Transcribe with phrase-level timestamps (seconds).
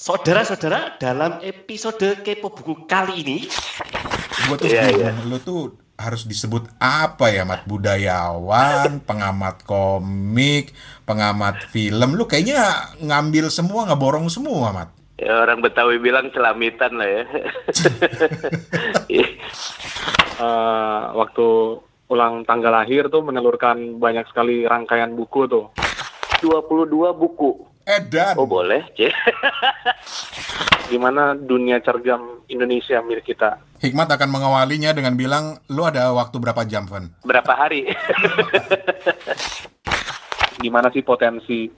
[0.00, 3.38] Saudara-saudara, dalam episode Kepo Buku kali ini,
[4.48, 7.68] gue tuh Iya, bingung, lu tuh harus disebut apa ya, Mat?
[7.68, 10.72] Budayawan, pengamat komik,
[11.04, 12.16] pengamat film.
[12.16, 14.88] Lu kayaknya ngambil semua, ngeborong semua, Mat.
[15.20, 17.24] Ya, orang Betawi bilang celamitan lah ya.
[20.40, 21.76] Eh, waktu
[22.08, 25.68] ulang tanggal lahir tuh menelurkan banyak sekali rangkaian buku tuh.
[26.40, 27.69] 22 buku.
[27.86, 28.34] Edan.
[28.36, 29.08] Oh boleh, C.
[30.90, 33.62] Gimana dunia cergam Indonesia milik kita.
[33.80, 37.08] Hikmat akan mengawalinya dengan bilang, lu ada waktu berapa jam, Van?
[37.24, 37.88] Berapa hari?
[40.64, 41.70] Gimana sih potensi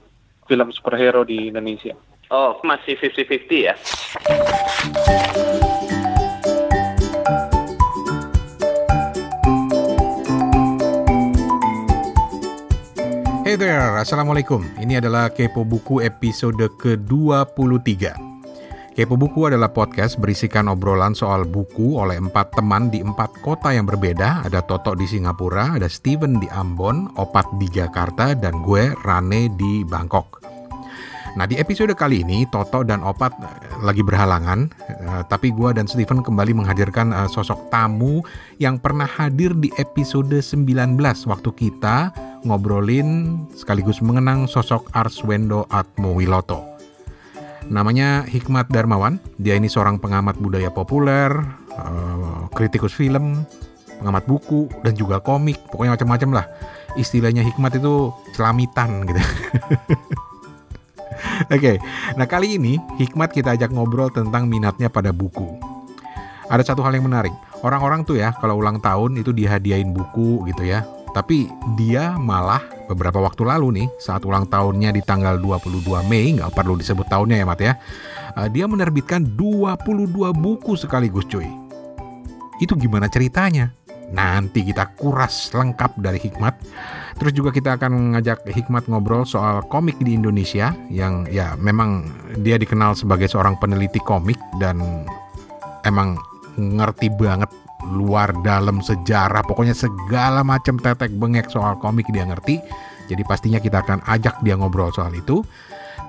[0.49, 1.95] film superhero di Indonesia?
[2.33, 3.75] oh, masih 50-50 ya?
[13.53, 14.65] Hey there, Assalamualaikum.
[14.81, 18.17] Ini adalah Kepo Buku episode ke-23.
[18.97, 23.85] Kepo Buku adalah podcast berisikan obrolan soal buku oleh empat teman di empat kota yang
[23.85, 24.49] berbeda.
[24.49, 29.85] Ada Toto di Singapura, ada Steven di Ambon, Opat di Jakarta, dan gue, Rane di
[29.85, 30.42] Bangkok.
[31.33, 35.89] Nah di episode kali ini Toto dan Opat eh, lagi berhalangan, eh, tapi gue dan
[35.89, 38.21] Steven kembali menghadirkan eh, sosok tamu
[38.61, 40.93] yang pernah hadir di episode 19
[41.25, 42.13] waktu kita
[42.45, 46.69] ngobrolin sekaligus mengenang sosok Arswendo Atmowiloto.
[47.73, 51.33] Namanya Hikmat Darmawan, dia ini seorang pengamat budaya populer,
[51.73, 53.49] eh, kritikus film,
[54.05, 56.47] pengamat buku, dan juga komik, pokoknya macam-macam lah.
[57.01, 59.23] Istilahnya Hikmat itu celamitan gitu.
[61.55, 61.83] Oke,
[62.15, 65.59] nah kali ini Hikmat kita ajak ngobrol tentang minatnya pada buku.
[66.53, 67.33] Ada satu hal yang menarik,
[67.65, 70.85] orang-orang tuh ya kalau ulang tahun itu dihadiahin buku gitu ya.
[71.13, 76.53] Tapi dia malah beberapa waktu lalu nih saat ulang tahunnya di tanggal 22 Mei, nggak
[76.53, 77.73] perlu disebut tahunnya ya Mat ya.
[78.37, 81.49] eh, Dia menerbitkan 22 buku sekaligus cuy.
[82.61, 83.73] Itu gimana ceritanya?
[84.13, 86.55] Nanti kita kuras lengkap dari Hikmat.
[87.17, 92.09] Terus juga kita akan ngajak Hikmat ngobrol soal komik di Indonesia yang ya memang
[92.45, 95.09] dia dikenal sebagai seorang peneliti komik dan
[95.89, 96.21] emang
[96.61, 97.49] ngerti banget
[97.89, 102.61] luar dalam sejarah pokoknya segala macam tetek bengek soal komik dia ngerti.
[103.11, 105.43] Jadi pastinya kita akan ajak dia ngobrol soal itu.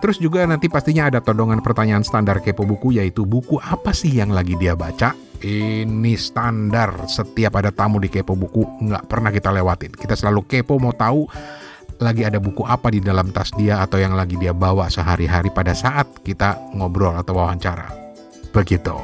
[0.04, 4.36] Terus juga nanti pastinya ada todongan pertanyaan standar kepo buku yaitu buku apa sih yang
[4.36, 5.16] lagi dia baca.
[5.44, 9.92] Ini standar setiap ada tamu di kepo buku nggak pernah kita lewatin.
[9.92, 11.28] Kita selalu kepo mau tahu
[12.00, 15.76] lagi ada buku apa di dalam tas dia atau yang lagi dia bawa sehari-hari pada
[15.76, 17.92] saat kita ngobrol atau wawancara.
[18.56, 18.96] Begitu.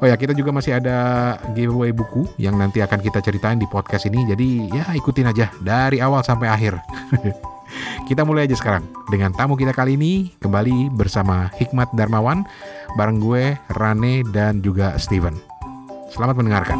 [0.00, 4.10] Oh ya, kita juga masih ada giveaway buku yang nanti akan kita ceritain di podcast
[4.10, 4.26] ini.
[4.26, 6.82] Jadi ya ikutin aja dari awal sampai akhir.
[8.10, 12.42] kita mulai aja sekarang dengan tamu kita kali ini kembali bersama Hikmat Darmawan
[12.98, 15.59] bareng gue Rane dan juga Steven.
[16.10, 16.78] Selamat mendengarkan.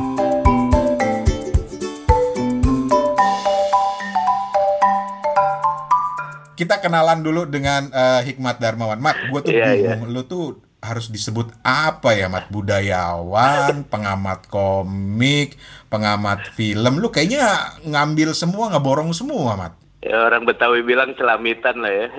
[6.59, 8.99] Kita kenalan dulu dengan eh, Hikmat Darmawan.
[8.99, 12.51] Mat, gue tuh Iya, bingung, lu tuh harus disebut apa ya, Mat?
[12.51, 15.57] Budayawan, pengamat komik,
[15.89, 16.99] pengamat film.
[16.99, 19.79] Lu kayaknya ngambil semua, ngeborong semua, Mat.
[20.01, 22.07] Ya, orang Betawi bilang celamitan lah ya.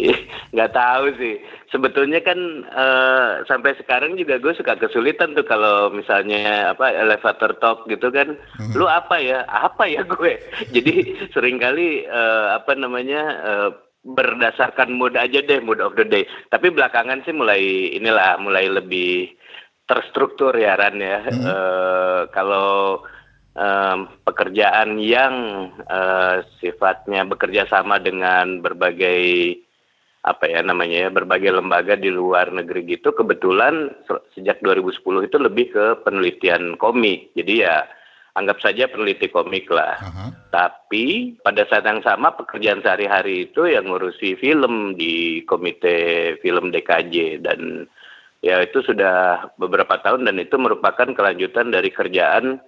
[0.56, 1.36] Nggak tahu sih.
[1.68, 7.84] Sebetulnya kan eh, sampai sekarang juga gue suka kesulitan tuh kalau misalnya apa elevator talk
[7.92, 8.40] gitu kan.
[8.72, 9.44] Lu apa ya?
[9.44, 10.40] Apa ya gue?
[10.74, 16.24] Jadi sering kali eh, apa namanya eh, berdasarkan mood aja deh, mood of the day.
[16.48, 19.36] Tapi belakangan sih mulai inilah mulai lebih
[19.84, 21.20] terstruktur ya Ran ya.
[21.28, 23.04] Eh, kalau
[23.52, 25.34] em, pekerjaan yang
[25.84, 29.65] eh, sifatnya bekerja sama dengan berbagai
[30.26, 35.36] apa ya namanya ya berbagai lembaga di luar negeri gitu kebetulan se- sejak 2010 itu
[35.38, 37.30] lebih ke penelitian komik.
[37.38, 37.86] Jadi ya
[38.34, 39.96] anggap saja peneliti komik lah.
[40.02, 40.26] Aha.
[40.50, 47.44] tapi pada saat yang sama pekerjaan sehari-hari itu yang ngurusi film di komite film DKJ
[47.44, 47.84] dan
[48.40, 52.60] ya itu sudah beberapa tahun dan itu merupakan kelanjutan dari kerjaan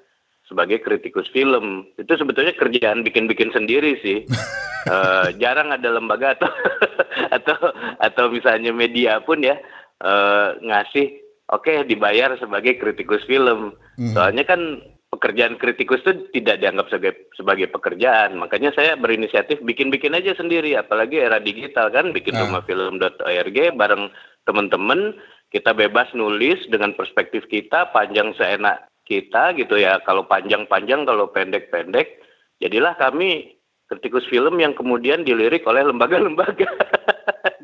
[0.49, 1.87] sebagai kritikus film.
[2.01, 4.25] Itu sebetulnya kerjaan bikin-bikin sendiri sih.
[4.89, 6.49] Eh, jarang ada lembaga atau
[7.37, 7.57] atau
[8.01, 9.59] atau misalnya media pun ya
[10.01, 11.19] eh, ngasih
[11.51, 13.77] oke dibayar sebagai kritikus film.
[13.99, 14.15] Mhm.
[14.17, 14.81] soalnya kan
[15.13, 18.39] pekerjaan kritikus itu tidak dianggap sebagai sebagai pekerjaan.
[18.39, 20.79] Makanya saya berinisiatif bikin-bikin aja sendiri.
[20.79, 22.47] Apalagi era digital kan bikin Ah.
[22.47, 24.09] rumahfilm.org bareng
[24.47, 25.13] teman-teman.
[25.49, 32.21] Kita bebas nulis dengan perspektif kita panjang seenak kita gitu ya kalau panjang-panjang kalau pendek-pendek
[32.61, 33.57] jadilah kami
[33.89, 36.69] kritikus film yang kemudian dilirik oleh lembaga-lembaga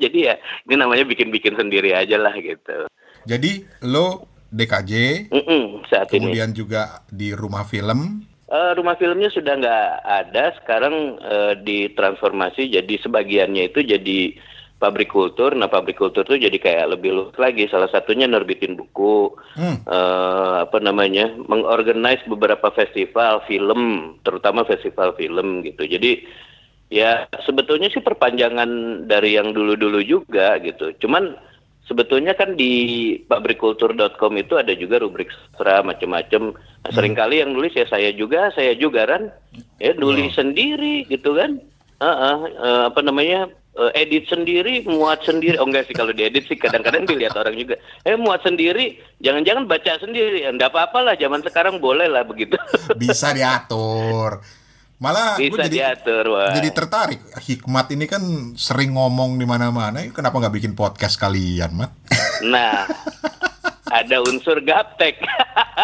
[0.03, 0.35] Jadi ya
[0.67, 2.89] ini namanya bikin-bikin sendiri aja lah gitu.
[3.25, 4.93] Jadi lo DKJ,
[5.35, 6.31] Mm-mm, saat ini.
[6.31, 8.23] kemudian juga di rumah film.
[8.47, 14.21] Eh, rumah filmnya sudah nggak ada, sekarang eh, ditransformasi jadi sebagiannya itu jadi
[14.85, 15.57] pabrik kultur.
[15.57, 17.65] Nah pabrik kultur tuh jadi kayak lebih luas lagi.
[17.73, 19.81] Salah satunya nerbitin buku, Hmm.
[19.89, 25.89] eh, apa namanya, mengorganize beberapa festival film, terutama festival film gitu.
[25.89, 26.29] Jadi
[26.93, 28.69] ya sebetulnya sih perpanjangan
[29.09, 30.93] dari yang dulu-dulu juga gitu.
[31.01, 31.33] Cuman
[31.89, 36.53] sebetulnya kan di pabrikkultur.com itu ada juga rubrik sastra macam-macam.
[36.55, 39.33] Nah, sering kali yang nulis ya saya juga, saya juga kan,
[39.81, 41.57] ya nulis sendiri gitu kan.
[42.05, 43.49] Heeh, eh, apa namanya?
[43.75, 45.59] Eh, edit sendiri, muat sendiri.
[45.59, 47.75] Oh enggak sih kalau diedit sih kadang-kadang dilihat orang juga.
[48.03, 50.47] Eh muat sendiri, jangan-jangan baca sendiri.
[50.47, 52.55] Enggak apa-apa lah, zaman sekarang boleh lah begitu.
[53.03, 54.43] Bisa diatur.
[55.03, 56.55] Malah gue Bisa jadi diatur, wah.
[56.55, 57.21] jadi tertarik.
[57.43, 58.23] Hikmat ini kan
[58.55, 60.01] sering ngomong di mana-mana.
[60.01, 61.91] Eh, Kenapa nggak bikin podcast kalian, Mat?
[62.45, 62.85] Nah,
[63.89, 65.23] ada unsur gaptek.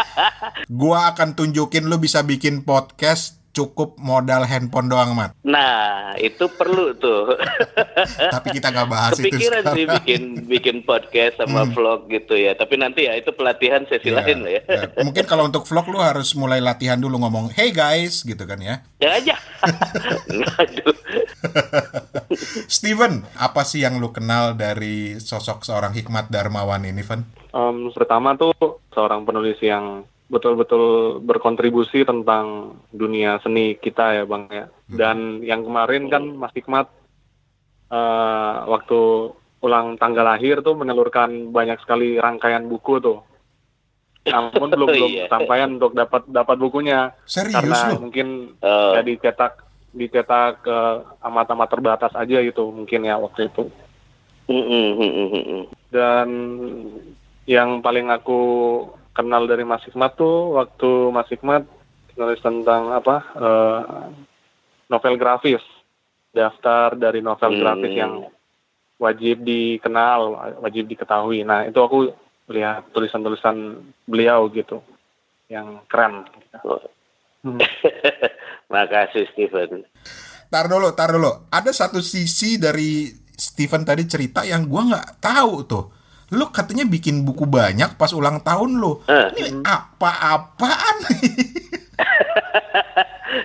[0.71, 5.35] Gua akan tunjukin lu bisa bikin podcast cukup modal handphone doang, Mat.
[5.43, 7.35] Nah, itu perlu tuh.
[8.35, 12.55] Tapi kita nggak bahas itu Kepikiran sih bikin bikin podcast sama vlog gitu ya.
[12.55, 14.63] Tapi nanti ya itu pelatihan sesi Ya, lain lah ya.
[14.67, 14.83] ya.
[15.03, 18.87] Mungkin kalau untuk vlog lu harus mulai latihan dulu ngomong, "Hey guys," gitu kan ya.
[19.03, 19.35] Ya aja.
[20.63, 20.95] Aduh.
[22.71, 27.27] Steven, apa sih yang lu kenal dari sosok seorang Hikmat Darmawan ini, Van?
[27.51, 28.55] Em, pertama tuh
[28.95, 30.85] seorang penulis yang betul-betul
[31.21, 34.67] berkontribusi tentang dunia seni kita ya bang ya.
[34.87, 36.87] Dan yang kemarin kan Mas Hikmat
[37.91, 39.01] eh, waktu
[39.61, 43.19] ulang tanggal lahir tuh menelurkan banyak sekali rangkaian buku tuh.
[44.25, 45.27] Namun belum belum Iya.
[45.29, 48.07] sampaian untuk dapat dapat bukunya Serius karena lu?
[48.09, 48.95] mungkin Oh.
[48.95, 50.79] ya dicetak dicetak ke
[51.21, 53.67] amat-amat terbatas aja gitu mungkin ya waktu itu.
[54.47, 55.63] Mm, mm, mm, mm, mm.
[55.91, 56.29] Dan
[57.45, 58.41] yang paling aku
[59.13, 61.65] kenal dari Mas Hikmat tuh waktu Mas Hikmat
[62.21, 64.09] nulis tentang apa eh,
[64.91, 65.63] novel grafis,
[66.35, 67.61] daftar dari novel Hmm.
[67.63, 68.13] grafis yang
[69.01, 70.21] wajib dikenal,
[70.61, 71.41] wajib diketahui.
[71.47, 72.13] Nah itu aku
[72.51, 74.85] lihat tulisan-tulisan beliau gitu,
[75.49, 76.27] yang keren.
[76.67, 76.83] Oh.
[77.41, 77.57] Hmm.
[78.73, 79.87] Makasih Steven.
[80.51, 81.49] Tar dulu, tar dulu.
[81.49, 85.85] Ada satu sisi dari Steven tadi cerita yang gua nggak tahu tuh.
[86.31, 89.03] Lu katanya bikin buku banyak pas ulang tahun lu.
[89.11, 89.29] Eh.
[89.35, 90.97] Ini apa-apaan?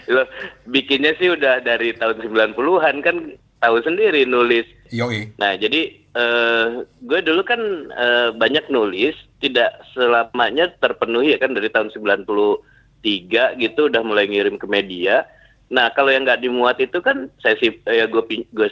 [0.13, 0.25] Loh,
[0.69, 3.17] bikinnya sih udah dari tahun 90-an kan
[3.61, 4.69] tahu sendiri nulis.
[4.93, 5.33] Yoi.
[5.41, 11.73] Nah, jadi eh, gue dulu kan eh, banyak nulis, tidak selamanya terpenuhi ya kan dari
[11.73, 15.25] tahun 93 gitu udah mulai ngirim ke media.
[15.73, 18.69] Nah, kalau yang nggak dimuat itu kan saya sim, ya gue gue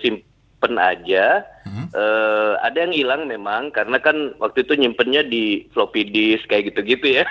[0.63, 1.43] simpen aja.
[1.67, 1.87] Hmm.
[1.91, 7.19] Eh, ada yang hilang memang karena kan waktu itu nyimpennya di floppy disk kayak gitu-gitu
[7.19, 7.25] ya.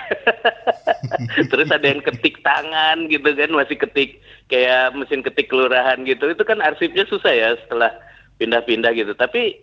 [1.51, 6.29] Terus ada yang ketik tangan gitu kan, masih ketik kayak mesin ketik kelurahan gitu.
[6.29, 7.93] Itu kan arsipnya susah ya setelah
[8.37, 9.13] pindah-pindah gitu.
[9.17, 9.57] Tapi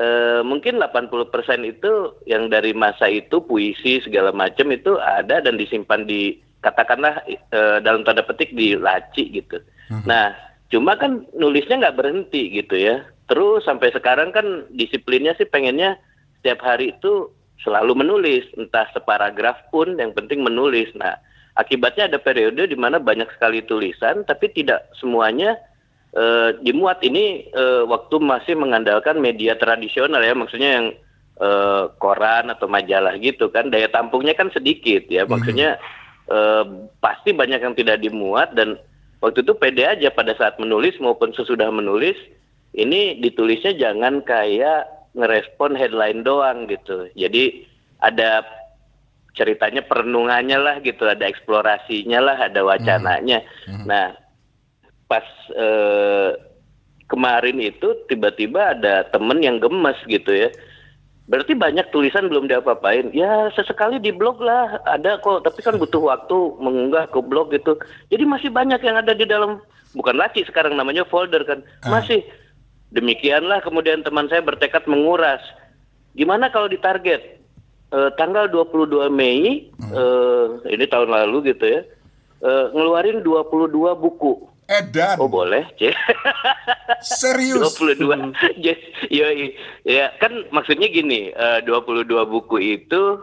[0.00, 1.20] eh, mungkin 80%
[1.64, 1.92] itu
[2.24, 8.04] yang dari masa itu puisi segala macam itu ada dan disimpan di katakanlah eh, dalam
[8.04, 9.60] tanda petik di laci gitu.
[10.06, 13.04] Nah, cuma kan nulisnya nggak berhenti gitu ya.
[13.30, 15.98] Terus sampai sekarang kan disiplinnya sih pengennya
[16.40, 17.30] setiap hari itu
[17.62, 20.88] selalu menulis, entah separagraf pun yang penting menulis.
[20.96, 21.20] Nah,
[21.54, 25.60] akibatnya ada periode di mana banyak sekali tulisan tapi tidak semuanya
[26.16, 27.04] eh, dimuat.
[27.04, 30.86] Ini eh, waktu masih mengandalkan media tradisional ya, maksudnya yang
[31.38, 33.68] eh, koran atau majalah gitu kan.
[33.68, 35.76] Daya tampungnya kan sedikit ya, maksudnya
[36.32, 36.64] eh,
[36.98, 38.80] pasti banyak yang tidak dimuat dan
[39.20, 42.16] waktu itu pede aja pada saat menulis maupun sesudah menulis
[42.76, 47.10] ini ditulisnya jangan kayak ngerespon headline doang gitu.
[47.18, 47.66] Jadi
[47.98, 48.46] ada
[49.34, 53.42] ceritanya perenungannya lah gitu, ada eksplorasinya lah, ada wacananya.
[53.86, 54.14] Nah,
[55.10, 56.30] pas eh,
[57.10, 60.50] kemarin itu tiba-tiba ada temen yang gemes gitu ya.
[61.30, 63.14] Berarti banyak tulisan belum diapa-apain.
[63.14, 67.78] Ya sesekali di blog lah ada kok, tapi kan butuh waktu mengunggah ke blog gitu.
[68.10, 69.62] Jadi masih banyak yang ada di dalam
[69.94, 71.62] bukan laci sekarang namanya folder kan.
[71.86, 72.26] Masih
[72.90, 75.38] demikianlah kemudian teman saya bertekad menguras.
[76.18, 77.40] Gimana kalau ditarget
[77.90, 81.82] Eh, tanggal 22 Mei eh, ini tahun lalu gitu ya.
[82.40, 84.46] eh, ngeluarin 22 buku.
[84.70, 85.18] Edan.
[85.18, 85.90] Oh boleh, C.
[87.02, 87.74] Serius.
[87.74, 88.06] 22.
[88.62, 88.78] Yes,
[89.10, 89.58] yoi.
[89.82, 93.18] Ya, kan maksudnya gini, eh, 22 buku itu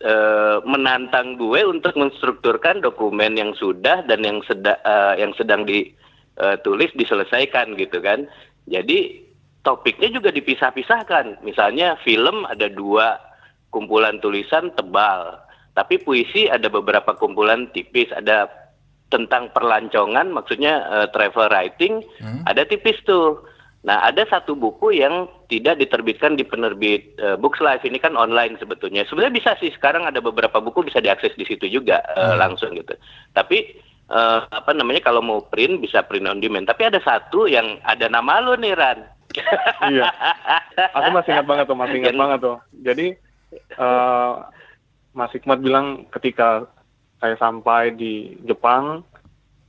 [0.00, 4.80] eh, menantang gue untuk menstrukturkan dokumen yang sudah dan yang sedang
[5.20, 8.24] yang sedang ditulis diselesaikan gitu kan.
[8.64, 9.20] Jadi
[9.60, 11.44] topiknya juga dipisah-pisahkan.
[11.44, 13.20] Misalnya film ada dua
[13.68, 15.36] kumpulan tulisan tebal,
[15.76, 18.61] tapi puisi ada beberapa kumpulan tipis, ada
[19.12, 22.48] tentang perlancongan, maksudnya uh, travel writing, hmm.
[22.48, 23.44] ada tipis tuh.
[23.82, 28.54] Nah, ada satu buku yang tidak diterbitkan di penerbit uh, Books Live ini kan online
[28.56, 29.02] sebetulnya.
[29.04, 32.38] Sebenarnya bisa sih sekarang ada beberapa buku bisa diakses di situ juga uh, hmm.
[32.38, 32.94] langsung gitu.
[33.34, 33.74] Tapi
[34.06, 36.70] uh, apa namanya kalau mau print bisa print on demand.
[36.70, 38.98] Tapi ada satu yang ada nama lo nih Ran.
[39.90, 40.12] iya.
[40.94, 42.56] Aku masih ingat banget tuh, masih ingat banget tuh.
[42.86, 43.06] Jadi
[43.82, 44.46] uh,
[45.12, 46.70] Mas Hikmat bilang ketika
[47.22, 49.06] saya sampai di Jepang,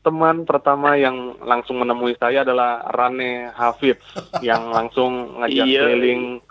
[0.01, 4.01] teman pertama yang langsung menemui saya adalah Rane Hafid
[4.41, 5.85] yang langsung ngajak iya.
[5.85, 6.41] keliling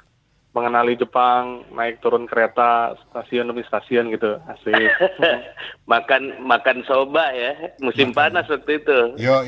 [0.53, 4.93] mengenali Jepang, naik turun kereta stasiun demi stasiun gitu, asik.
[5.93, 8.37] makan makan soba ya, musim makan.
[8.37, 8.99] panas waktu itu.
[9.17, 9.41] Yo,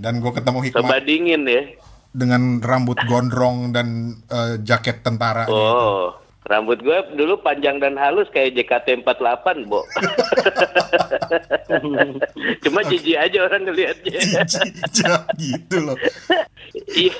[0.00, 0.80] dan gue ketemu Hikmat.
[0.80, 1.62] Soba dingin ya.
[2.16, 5.44] Dengan rambut gondrong dan uh, jaket tentara.
[5.46, 5.52] Oh.
[5.52, 6.19] Gitu.
[6.40, 9.84] Rambut gue dulu panjang dan halus kayak JKT48, Bo.
[12.64, 14.20] Cuma jijik aja orang ngelihatnya.
[15.36, 16.00] gitu loh.
[16.96, 17.12] Iya,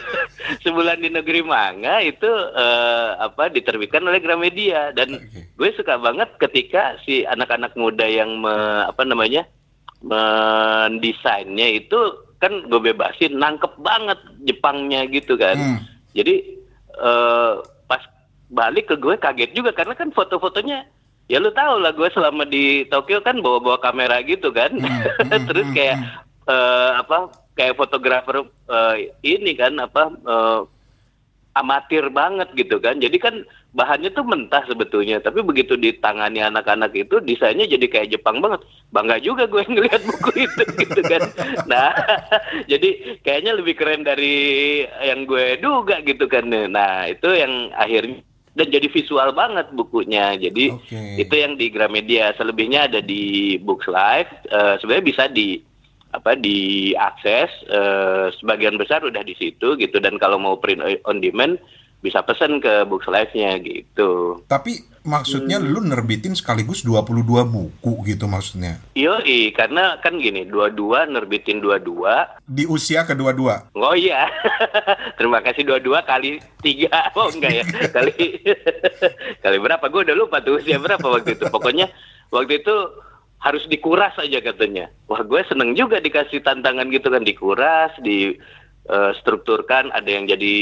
[0.64, 5.52] sebulan di negeri manga itu uh, apa diterbitkan oleh Gramedia dan okay.
[5.52, 9.44] gue suka banget ketika si anak-anak muda yang me, apa namanya
[10.00, 14.16] mendesainnya itu kan gue bebasin nangkep banget
[14.48, 15.60] Jepangnya gitu kan.
[15.60, 15.84] Hmm.
[16.16, 16.56] Jadi
[16.96, 17.60] uh,
[18.50, 20.84] balik ke gue kaget juga karena kan foto-fotonya
[21.30, 24.74] ya lu tau lah gue selama di Tokyo kan bawa-bawa kamera gitu kan.
[24.74, 24.90] Hmm,
[25.30, 25.96] hmm terus hmm, kayak
[26.50, 30.66] uh, apa kayak fotografer uh, ini kan apa uh,
[31.54, 32.98] amatir banget gitu kan.
[32.98, 33.34] Jadi kan
[33.70, 38.66] bahannya tuh mentah sebetulnya tapi begitu ditangani anak-anak itu desainnya jadi kayak Jepang banget.
[38.90, 41.22] Bangga juga gue ngeliat buku itu gitu kan.
[41.70, 41.94] Nah
[42.70, 46.50] jadi kayaknya lebih keren dari yang gue duga gitu kan.
[46.50, 50.34] Nah itu yang akhirnya dan jadi visual banget bukunya.
[50.34, 51.22] Jadi okay.
[51.22, 52.34] itu yang di Gramedia.
[52.34, 54.30] Selebihnya ada di Books Live.
[54.50, 55.62] Uh, Sebenarnya bisa di
[56.10, 57.50] apa diakses.
[57.70, 60.02] Uh, sebagian besar udah di situ gitu.
[60.02, 61.62] Dan kalau mau print on demand
[62.00, 64.40] bisa pesen ke Books Live-nya gitu.
[64.48, 65.68] Tapi maksudnya hmm.
[65.68, 68.80] lu nerbitin sekaligus 22 buku gitu maksudnya?
[68.92, 69.20] Iya,
[69.56, 72.40] karena kan gini, dua-dua nerbitin dua-dua.
[72.44, 73.72] Di usia kedua-dua?
[73.76, 74.28] Oh iya,
[75.20, 77.64] terima kasih dua-dua kali tiga, oh enggak ya,
[77.96, 78.44] kali
[79.40, 79.84] kali berapa?
[79.88, 81.48] Gue udah lupa tuh usia berapa waktu itu.
[81.48, 81.88] Pokoknya
[82.32, 82.76] waktu itu
[83.40, 84.92] harus dikuras aja katanya.
[85.08, 88.36] Wah gue seneng juga dikasih tantangan gitu kan, dikuras, di
[88.88, 90.56] uh, strukturkan ada yang jadi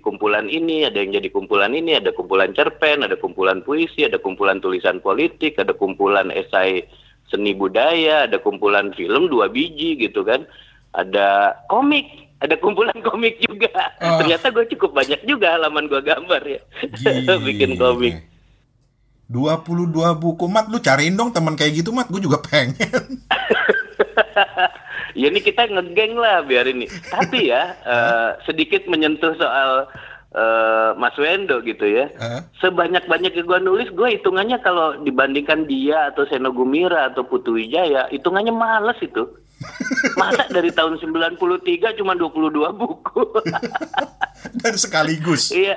[0.00, 4.62] kumpulan ini, ada yang jadi kumpulan ini, ada kumpulan cerpen, ada kumpulan puisi, ada kumpulan
[4.62, 6.86] tulisan politik, ada kumpulan esai
[7.28, 10.46] seni budaya, ada kumpulan film dua biji gitu kan,
[10.96, 12.08] ada komik,
[12.40, 13.70] ada kumpulan komik juga.
[14.00, 14.22] Oh.
[14.24, 16.60] Ternyata gue cukup banyak juga halaman gue gambar ya,
[17.48, 18.30] bikin komik.
[19.30, 22.74] 22 buku, Mat, lu cariin dong teman kayak gitu, Mat, gue juga pengen.
[25.20, 26.86] ya ini kita ngegeng lah biar ini.
[26.86, 29.90] Tapi ya uh, sedikit menyentuh soal
[30.34, 32.10] uh, Mas Wendo gitu ya.
[32.18, 32.42] Uh.
[32.62, 38.06] Sebanyak-banyak yang gue nulis, gue hitungannya kalau dibandingkan dia atau Seno Gumira atau Putu Wijaya,
[38.10, 39.26] hitungannya males itu.
[40.16, 41.36] Masa dari tahun 93
[42.00, 43.22] cuma 22 buku.
[44.64, 45.52] Dan sekaligus.
[45.52, 45.76] Iya.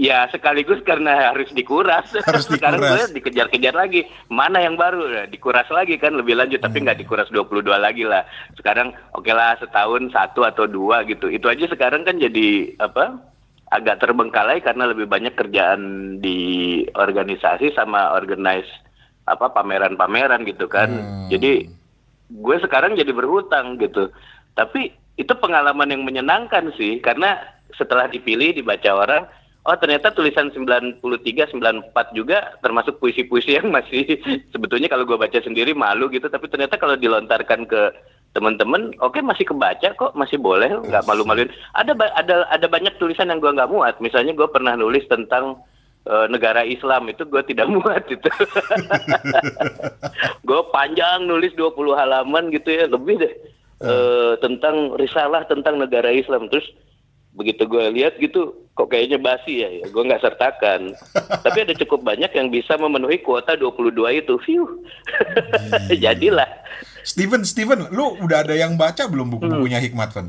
[0.00, 2.08] Ya sekaligus karena harus dikuras.
[2.24, 4.08] Harus Sekarang gue dikejar-kejar lagi.
[4.32, 5.28] Mana yang baru?
[5.28, 6.64] Dikuras lagi kan lebih lanjut.
[6.64, 6.84] Tapi hmm.
[6.88, 8.24] nggak dikuras 22 lagi lah.
[8.56, 11.28] Sekarang oke okay lah setahun satu atau dua gitu.
[11.28, 13.20] Itu aja sekarang kan jadi apa?
[13.72, 15.80] Agak terbengkalai karena lebih banyak kerjaan
[16.20, 18.68] di organisasi sama organize
[19.28, 20.88] apa pameran-pameran gitu kan.
[20.88, 21.28] Hmm.
[21.28, 21.68] Jadi
[22.32, 24.08] gue sekarang jadi berhutang gitu.
[24.56, 27.36] Tapi itu pengalaman yang menyenangkan sih karena
[27.76, 29.24] setelah dipilih dibaca orang
[29.62, 34.18] oh ternyata tulisan 93 94 juga termasuk puisi-puisi yang masih
[34.54, 36.26] sebetulnya kalau gue baca sendiri malu gitu.
[36.26, 37.82] Tapi ternyata kalau dilontarkan ke
[38.32, 41.52] teman-teman oke okay, masih kebaca kok masih boleh nggak malu-maluin.
[41.78, 44.00] Ada ada ada banyak tulisan yang gue nggak muat.
[44.02, 45.60] Misalnya gue pernah nulis tentang
[46.06, 48.28] uh, negara Islam itu gue tidak muat itu.
[50.48, 53.34] Gue panjang nulis 20 halaman gitu ya lebih deh.
[53.82, 56.46] Uh, tentang risalah tentang negara Islam.
[56.46, 56.70] Terus
[57.32, 59.86] begitu gue lihat gitu kok kayaknya basi ya, ya.
[59.88, 60.92] gue nggak sertakan
[61.44, 64.64] tapi ada cukup banyak yang bisa memenuhi kuota 22 itu view
[66.04, 66.48] jadilah
[67.02, 69.86] Steven Steven lu udah ada yang baca belum buku-bukunya hmm.
[69.90, 70.28] Hikmat Van?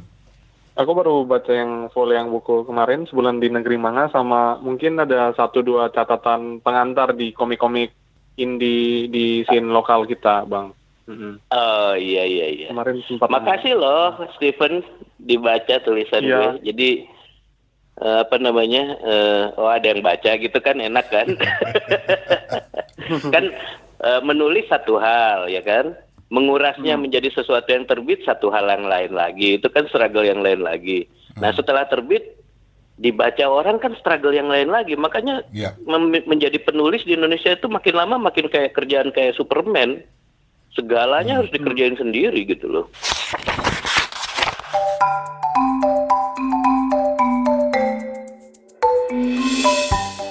[0.74, 5.30] Aku baru baca yang full yang buku kemarin sebulan di negeri manga sama mungkin ada
[5.38, 7.94] satu dua catatan pengantar di komik-komik
[8.42, 10.74] indie di scene lokal kita bang.
[11.04, 11.36] Mm-mm.
[11.50, 12.68] Oh iya iya iya.
[12.72, 14.80] Kemarin sempat Makasih loh Steven
[15.20, 16.32] dibaca tulisan Iya.
[16.32, 16.72] gue.
[16.72, 16.90] Jadi
[18.00, 18.84] eh, apa namanya?
[18.98, 21.28] eh, oh ada yang baca gitu kan enak kan?
[23.36, 23.44] kan
[24.00, 25.92] eh, menulis satu hal ya kan?
[26.28, 29.62] Mengurasnya menjadi sesuatu yang terbit satu hal yang lain lagi.
[29.62, 31.06] Itu kan struggle yang lain lagi.
[31.38, 32.26] Nah, setelah terbit
[32.96, 34.98] dibaca orang kan struggle yang lain lagi.
[34.98, 35.78] Makanya Iya.
[35.84, 40.02] mem- menjadi penulis di Indonesia itu makin lama makin kayak kerjaan kayak Superman.
[40.74, 42.86] Segalanya harus dikerjain sendiri gitu loh.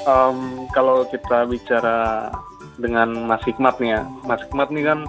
[0.03, 0.39] Em,
[0.75, 2.29] kalau kita bicara
[2.75, 5.01] dengan Mas Hikmat nih ya, Mas Hikmat nih kan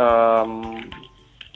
[0.00, 0.50] em,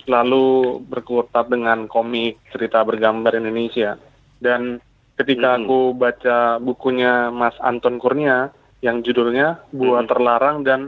[0.05, 3.97] selalu berkutat dengan komik cerita bergambar Indonesia.
[4.39, 4.79] Dan
[5.17, 5.65] ketika Hmm.
[5.65, 8.53] aku baca bukunya Mas Anton Kurnia
[8.85, 10.11] yang judulnya Buah Hmm.
[10.11, 10.81] Terlarang dan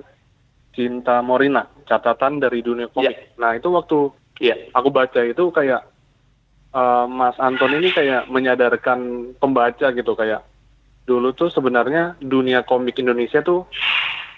[0.70, 3.34] Cinta Morina, catatan dari dunia komik.
[3.34, 3.98] Nah itu waktu
[4.40, 4.70] Iya.
[4.72, 5.82] aku baca itu kayak
[6.70, 8.98] eh, Mas Anton ini kayak menyadarkan
[9.36, 10.46] pembaca gitu kayak
[11.04, 13.66] dulu tuh sebenarnya dunia komik Indonesia tuh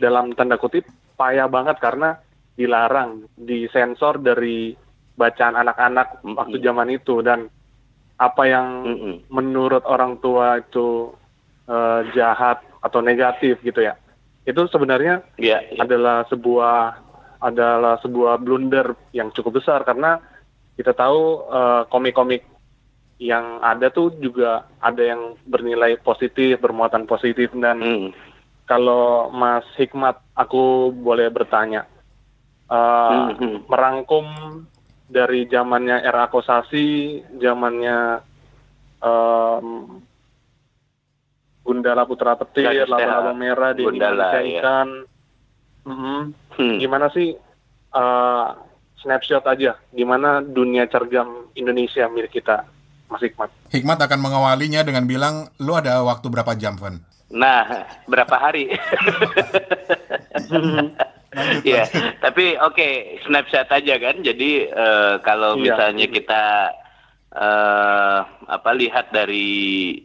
[0.01, 2.17] dalam tanda kutip payah banget karena
[2.53, 4.73] dilarang, disensor dari
[5.13, 6.35] bacaan anak-anak Mm-mm.
[6.35, 7.47] waktu zaman itu dan
[8.17, 9.15] apa yang Mm-mm.
[9.29, 11.13] menurut orang tua itu
[11.69, 13.95] eh, jahat atau negatif gitu ya.
[14.43, 15.63] Itu sebenarnya Iya.
[15.71, 15.79] iya.
[15.79, 16.99] adalah sebuah
[17.43, 20.23] adalah sebuah blunder yang cukup besar karena
[20.73, 21.21] kita tahu
[21.51, 22.47] eh, komik-komik
[23.19, 28.09] yang ada tuh juga ada yang bernilai positif, bermuatan positif dan Mm.
[28.65, 31.87] kalau Mas Hikmat aku boleh bertanya
[32.67, 33.69] eh, Mhm.
[33.69, 34.25] merangkum
[35.05, 38.23] dari zamannya era akosasi, zamannya
[39.03, 40.01] em,
[41.63, 43.31] Gundala Putra Petir, Laba-laba.
[43.37, 44.59] Merah, Denny Gundala, Manusia iya.
[44.59, 44.89] Ikan.
[45.85, 45.95] Mhm.
[45.95, 46.23] Hmm.
[46.57, 47.33] Gimana sih
[47.93, 48.47] eh,
[48.99, 52.63] snapshot aja, gimana dunia cergam Indonesia milik kita,
[53.09, 53.51] Mas Hikmat?
[53.69, 57.03] Hikmat akan mengawalinya dengan bilang, lu ada waktu berapa jam, Van?
[57.29, 58.71] Nah, berapa hari?
[61.65, 61.89] Iya,
[62.21, 62.89] tapi oke,
[63.25, 64.21] snapshot aja kan.
[64.21, 65.65] Jadi eh, kalau Iya.
[65.65, 66.45] misalnya kita
[67.33, 69.49] eh, apa lihat dari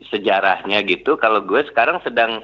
[0.07, 2.39] sejarahnya gitu, kalau gue sekarang sedang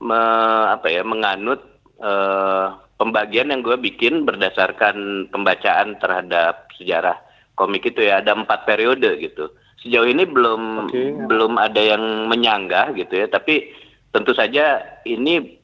[0.00, 1.60] me- apa ya menganut
[2.02, 2.66] eh,
[2.98, 7.18] pembagian yang gue bikin berdasarkan pembacaan terhadap sejarah
[7.54, 9.50] komik itu ya ada empat periode gitu.
[9.82, 11.26] Sejauh ini belum Oke.
[11.26, 13.74] belum ada yang menyanggah gitu ya, tapi
[14.14, 15.58] tentu saja ini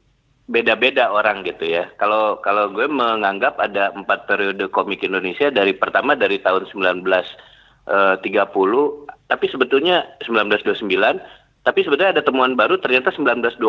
[0.48, 1.86] beda-beda orang gitu ya.
[2.00, 7.86] Kalau kalau gue menganggap ada empat periode komik Indonesia dari pertama dari tahun 1930,
[9.28, 10.88] tapi sebetulnya 1929,
[11.68, 13.60] tapi sebetulnya ada temuan baru ternyata 1924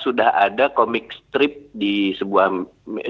[0.00, 2.48] sudah ada komik strip di sebuah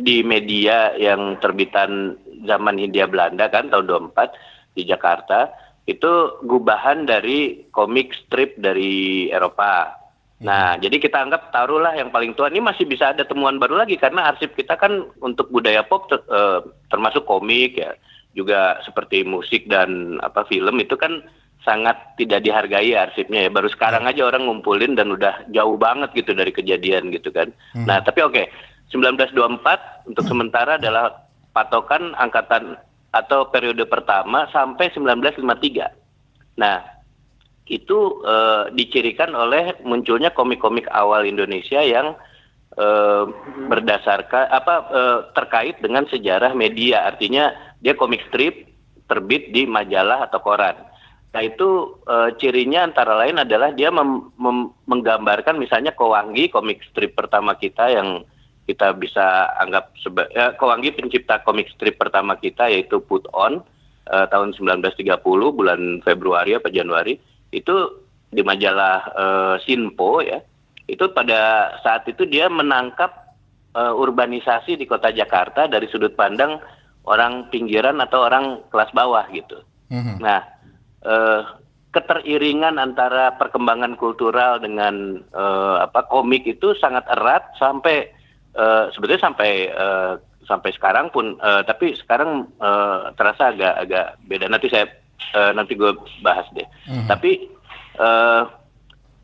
[0.03, 5.47] di media yang terbitan zaman Hindia Belanda kan tahun 24 di Jakarta.
[5.87, 9.95] Itu gubahan dari komik strip dari Eropa.
[10.43, 12.51] Nah, jadi kita anggap taruhlah yang paling tua.
[12.51, 16.27] Ini masih bisa ada temuan baru lagi karena arsip kita kan untuk budaya pop ter-
[16.27, 17.95] eh, termasuk komik ya,
[18.35, 21.23] juga seperti musik dan apa film itu kan
[21.63, 23.51] sangat tidak dihargai arsipnya ya.
[23.51, 27.51] Baru sekarang aja orang ngumpulin dan udah jauh banget gitu dari kejadian gitu kan.
[27.75, 28.43] Nah, tapi oke,
[28.91, 32.77] 1924 untuk sementara adalah patokan angkatan
[33.13, 36.59] atau periode pertama sampai 1953.
[36.59, 36.81] Nah,
[37.71, 42.19] itu eh, dicirikan oleh munculnya komik-komik awal Indonesia yang
[42.75, 43.25] eh,
[43.71, 48.67] berdasarkan apa eh, terkait dengan sejarah media artinya dia komik strip
[49.07, 50.92] terbit di majalah atau koran.
[51.33, 57.17] Nah itu eh, cirinya antara lain adalah dia mem- mem- menggambarkan misalnya Kowangi komik strip
[57.17, 58.25] pertama kita yang
[58.69, 63.65] kita bisa anggap sebagai Kowangi pencipta komik strip pertama kita yaitu Put On
[64.13, 65.25] eh, tahun 1930
[65.57, 67.17] bulan Februari apa Januari
[67.49, 67.75] itu
[68.29, 70.45] di majalah eh, Sinpo ya
[70.85, 73.33] itu pada saat itu dia menangkap
[73.73, 76.61] eh, urbanisasi di kota Jakarta dari sudut pandang
[77.09, 79.59] orang pinggiran atau orang kelas bawah gitu.
[79.91, 80.23] Mhm.
[80.23, 80.41] Nah,
[81.03, 81.43] eh,
[81.93, 88.09] keteriringan antara perkembangan kultural dengan eh, apa komik itu sangat erat sampai
[88.57, 94.49] eh, sebetulnya sampai eh, sampai sekarang pun, eh, tapi sekarang eh, terasa agak agak beda.
[94.49, 94.89] Nanti saya
[95.37, 95.93] eh, nanti gue
[96.25, 96.67] bahas deh.
[96.89, 97.07] Mhm.
[97.07, 97.47] Tapi
[98.01, 98.43] eh,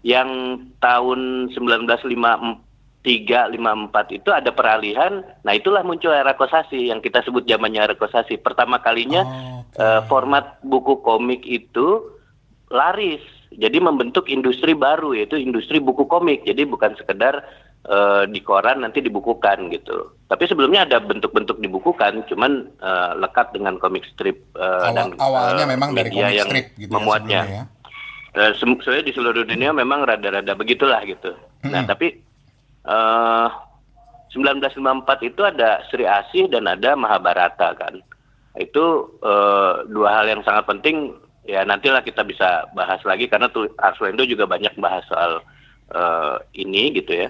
[0.07, 0.31] yang
[0.79, 2.63] tahun 1953
[3.03, 5.27] 54 itu ada peralihan.
[5.43, 8.39] Nah, itulah muncul era kosasi yang kita sebut zamannya era kosasi.
[8.39, 12.03] Pertama kalinya Oh, eh, format buku komik itu
[12.69, 13.23] laris.
[13.49, 16.45] Jadi membentuk industri baru yaitu industri buku komik.
[16.45, 17.41] Jadi bukan sekedar
[17.89, 20.13] eh, di koran nanti dibukukan gitu.
[20.29, 25.65] Tapi sebelumnya ada bentuk-bentuk dibukukan, cuman eh, lekat dengan komik strip eh, Awal, dan awalnya
[25.65, 27.43] eh, memang dari media komik yang strip gitu memuatnya.
[27.43, 28.55] ya sebelumnya ya.
[28.55, 31.33] Sem- sebenarnya di seluruh dunia memang rada-rada begitulah gitu.
[31.65, 32.21] Nah, tapi
[32.85, 33.49] eh
[34.29, 37.97] 1954 itu ada Sri Asih dan ada Mahabharata kan.
[38.59, 41.15] Itu eh, dua hal yang sangat penting.
[41.49, 45.41] Ya nantilah kita bisa bahas lagi karena tuh Arswendo juga banyak bahas soal
[45.95, 47.29] eh, ini gitu ya.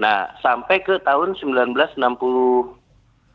[0.00, 2.80] Nah sampai ke tahun 1960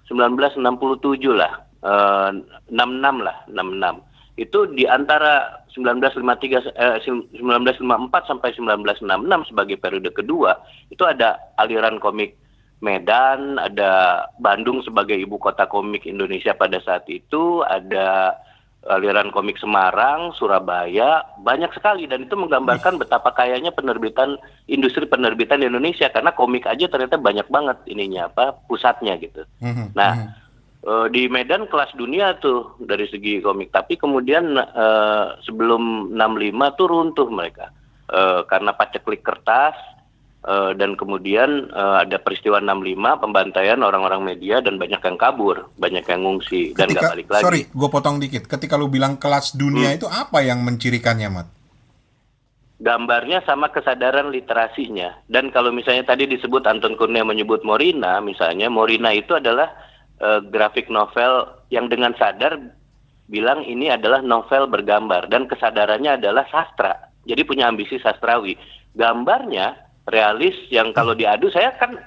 [0.05, 2.29] 1967 lah, eh,
[2.69, 4.01] 66 lah, 66.
[4.35, 10.59] Itu di antara 1953 eh, 1954 sampai 1966 sebagai periode kedua,
[10.91, 12.35] itu ada aliran komik
[12.83, 18.35] Medan, ada Bandung sebagai ibu kota komik Indonesia pada saat itu, ada
[18.85, 22.05] aliran komik Semarang, Surabaya, banyak sekali.
[22.05, 24.37] Dan itu menggambarkan betapa kayanya penerbitan
[24.69, 26.11] industri penerbitan di Indonesia.
[26.13, 29.41] Karena komik aja ternyata banyak banget ininya apa pusatnya gitu.
[29.63, 30.29] Mhm, Nah, mhm.
[30.85, 36.87] eh, di Medan kelas dunia tuh dari segi komik, tapi kemudian eh, sebelum 65 tuh
[36.91, 37.73] runtuh mereka.
[38.05, 39.73] Eh, karena paceklik kertas
[40.45, 46.05] eh, dan kemudian eh, ada peristiwa 65 pembantaian orang-orang media dan banyak yang kabur, banyak
[46.05, 47.43] yang ngungsi dan nggak Ketika, balik lagi.
[47.43, 48.45] sorry, gue potong dikit.
[48.45, 49.97] Ketika lu bilang kelas dunia Hmm.
[49.97, 51.47] itu apa yang mencirikannya, Mat?
[52.75, 55.23] gambarnya sama kesadaran literasinya.
[55.31, 59.71] Dan kalau misalnya tadi disebut Anton Kurnia menyebut Morina, misalnya Morina itu adalah
[60.19, 62.59] eh, grafik novel yang dengan sadar
[63.25, 67.09] bilang ini adalah novel bergambar dan kesadarannya adalah sastra.
[67.25, 68.53] Jadi punya ambisi sastrawi.
[68.93, 69.73] Gambarnya
[70.07, 71.97] realis yang kalau diadu saya kan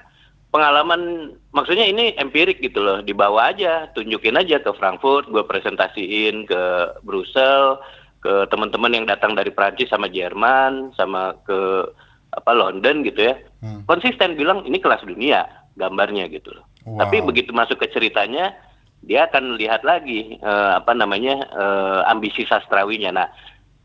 [0.49, 6.61] pengalaman maksudnya ini empirik gitu loh dibawa aja tunjukin aja ke Frankfurt gue presentasiin ke
[7.05, 7.77] Brussels
[8.19, 11.85] ke teman-teman yang datang dari Prancis sama Jerman sama ke
[12.29, 13.83] apa London gitu ya Hmm.
[13.83, 15.43] konsisten bilang ini kelas dunia
[15.75, 17.03] gambarnya gitu loh Wow.
[17.03, 18.55] tapi begitu masuk ke ceritanya
[19.03, 23.27] dia akan lihat lagi eh, apa namanya eh, ambisi sastrawinya nah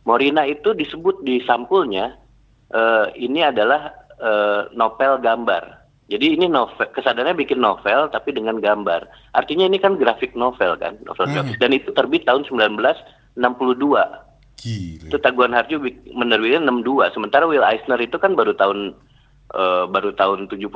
[0.07, 2.15] Morina itu disebut di sampulnya
[2.71, 5.65] eh, ini adalah eh, novel gambar
[6.05, 10.97] jadi ini novel kesadarannya bikin novel tapi dengan gambar artinya ini kan grafik novel kan
[11.03, 11.35] novel Hmm.
[11.35, 13.41] grafis dan itu terbit tahun 1962
[14.55, 15.09] Gila.
[15.11, 15.77] itu Taguan Harjo
[16.09, 18.95] menerbitkan 62 sementara Will Eisner itu kan baru tahun
[19.51, 20.73] eh, baru tahun 78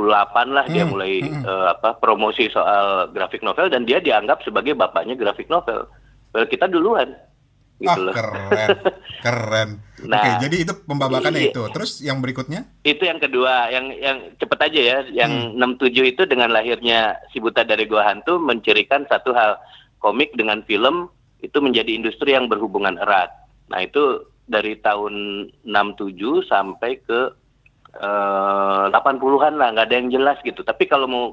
[0.49, 1.43] lah dia Hmm, mulai hmm.
[1.43, 5.89] eh, apa promosi soal grafik novel dan dia dianggap sebagai bapaknya grafik novel.
[6.29, 7.17] Well, kita duluan
[7.79, 8.13] gitu Ah, loh.
[8.13, 8.69] keren.
[9.25, 9.71] Keren.
[10.07, 11.51] Nah, Oke, jadi itu pembabakannya iya.
[11.51, 11.63] itu.
[11.75, 12.69] Terus yang berikutnya?
[12.87, 15.75] itu yang kedua, yang yang cepet aja ya, yang Hmm.
[15.77, 19.59] 67 itu dengan lahirnya si buta dari gua hantu mencirikan satu hal
[19.99, 21.11] komik dengan film
[21.43, 23.31] itu menjadi industri yang berhubungan erat.
[23.71, 27.21] Nah itu dari tahun 67 sampai ke
[27.99, 30.63] eh, 80-an lah, nggak ada yang jelas gitu.
[30.63, 31.27] Tapi kalau mau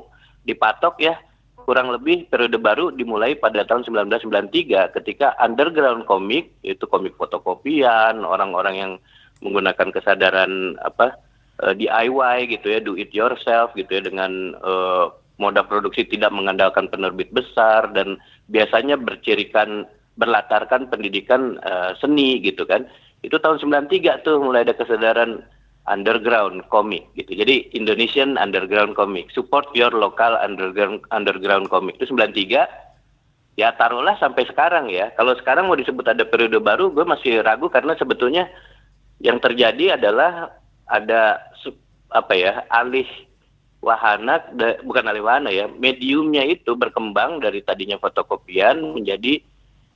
[0.46, 1.18] dipatok ya
[1.66, 8.76] kurang lebih periode baru dimulai pada tahun 1993 ketika underground komik yaitu komik fotokopian orang-orang
[8.78, 8.92] yang
[9.42, 11.18] menggunakan kesadaran apa
[11.66, 15.06] eh, DIY gitu ya do it yourself gitu ya dengan eh,
[15.42, 22.88] moda produksi tidak mengandalkan penerbit besar dan biasanya bercirikan berlatarkan pendidikan eh, seni gitu kan.
[23.26, 25.42] Itu tahun 93 tuh mulai ada kesadaran
[25.86, 27.38] underground komik gitu.
[27.38, 31.98] Jadi Indonesian underground komik, support your local underground underground komik.
[32.02, 32.66] Itu 93
[33.56, 35.14] ya taruhlah sampai sekarang ya.
[35.14, 38.50] Kalau sekarang mau disebut ada periode baru, gue masih ragu karena sebetulnya
[39.22, 40.52] yang terjadi adalah
[40.86, 41.42] ada
[42.14, 43.08] apa ya alih
[43.82, 44.42] wahana
[44.86, 49.42] bukan alih wahana ya mediumnya itu berkembang dari tadinya fotokopian menjadi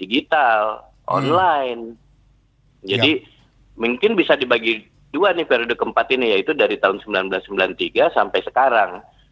[0.02, 1.96] digital online
[2.84, 3.24] jadi
[3.80, 8.92] mungkin bisa dibagi dua nih periode keempat ini yaitu dari tahun 1993 sampai sekarang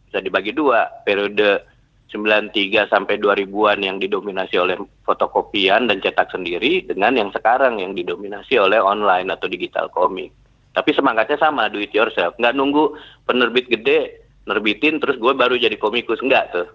[0.09, 1.63] bisa dibagi dua periode
[2.07, 8.55] 93 sampai 2000-an yang didominasi oleh fotokopian dan cetak sendiri dengan yang sekarang yang didominasi
[8.55, 10.31] oleh online atau digital komik.
[10.71, 12.31] Tapi semangatnya sama, do it yourself.
[12.39, 12.95] Nggak nunggu
[13.27, 16.67] penerbit gede nerbitin terus gue baru jadi komikus enggak tuh.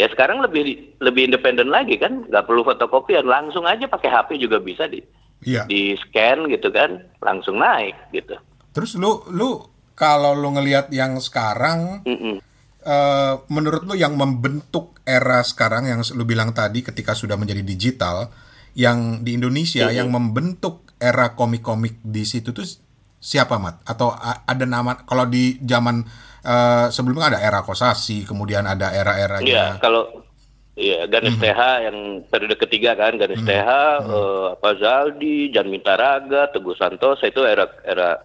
[0.00, 4.58] Ya sekarang lebih lebih independen lagi kan, nggak perlu fotokopian, langsung aja pakai HP juga
[4.58, 5.04] bisa di
[5.40, 5.66] Iya.
[5.66, 8.36] di scan gitu kan, langsung naik gitu.
[8.72, 9.60] Terus lu lu
[9.92, 12.40] kalau lu ngelihat yang sekarang Mm-mm.
[12.80, 18.32] eh, menurut lu yang membentuk era sekarang yang lu bilang tadi ketika sudah menjadi digital
[18.74, 19.94] yang di Indonesia Mhm.
[19.94, 22.64] yang membentuk era komik-komik di situ tuh
[23.20, 26.02] siapa mat atau ada nama kalau di zaman
[26.40, 30.08] eh, sebelumnya ada era Kosasi kemudian ada Iya, era-eranya kalau
[30.74, 33.70] Iya, Ganes TH yang periode ketiga kan, Ganes TH,
[34.10, 38.18] eh, apa Zaldi, Jan Mintaraga, Teguh Santosa itu era era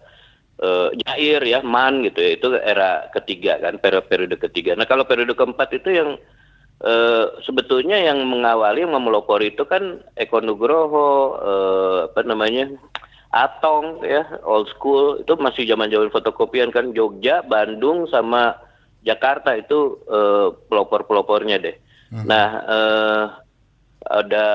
[0.58, 2.30] eh, Jair ya, Man gitu ya.
[2.34, 4.74] Itu era ketiga kan, periode periode ketiga.
[4.74, 6.18] Nah, kalau periode keempat itu yang
[6.82, 12.66] eh, sebetulnya yang mengawali yang memelopori itu kan Eko Nugroho eh, apa namanya?
[13.30, 18.58] Atong ya, old school itu masih zaman-zaman fotokopian kan Jogja, Bandung sama
[19.06, 21.78] Jakarta itu eh, pelopor-pelopornya deh.
[22.10, 23.24] Nah, eh,
[24.10, 24.46] ada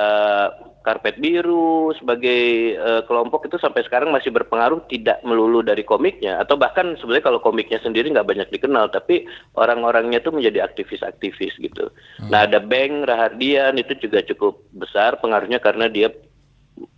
[0.85, 2.41] karpet biru sebagai
[2.77, 7.41] eh, kelompok itu sampai sekarang masih berpengaruh tidak melulu dari komiknya atau bahkan sebenarnya kalau
[7.41, 9.25] komiknya sendiri nggak banyak dikenal tapi
[9.57, 11.89] orang-orangnya tuh menjadi aktivis-aktivis gitu.
[12.29, 16.13] Nah ada Beng Rahardian itu juga cukup besar pengaruhnya karena dia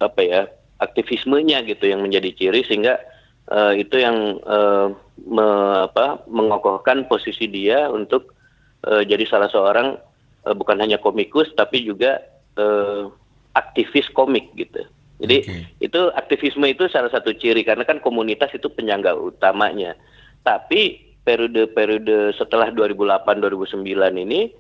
[0.04, 0.42] apa ya
[0.84, 3.00] aktivismenya gitu yang menjadi ciri sehingga
[3.48, 4.88] eh, itu yang eh,
[5.32, 8.36] me- apa, mengokohkan posisi dia untuk
[8.84, 9.96] eh, jadi salah seorang
[10.54, 12.22] bukan hanya komikus tapi juga
[12.56, 13.04] eh,
[13.58, 14.86] aktivis komik gitu.
[15.18, 15.58] Jadi Oke.
[15.82, 19.98] itu aktivisme itu salah satu ciri karena kan komunitas itu penyangga utamanya.
[20.46, 23.84] Tapi periode-periode setelah 2008-2009
[24.24, 24.54] ini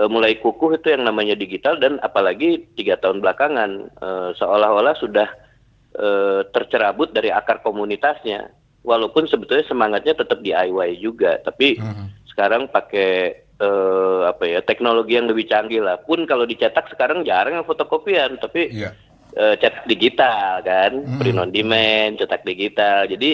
[0.00, 5.28] eh, mulai kukuh itu yang namanya digital dan apalagi tiga tahun belakangan eh, seolah-olah sudah
[5.98, 8.48] eh, tercerabut dari akar komunitasnya.
[8.88, 12.32] Walaupun sebetulnya semangatnya tetap DIY juga, tapi Mhm.
[12.32, 15.98] sekarang pakai eh, apa ya teknologi yang lebih canggih lah.
[15.98, 18.94] Pun kalau dicetak sekarang jarang yang fotokopian, tapi Iya.
[19.34, 21.18] eh, cetak digital kan, Hmm.
[21.20, 23.06] print on demand, cetak digital.
[23.06, 23.30] Jadi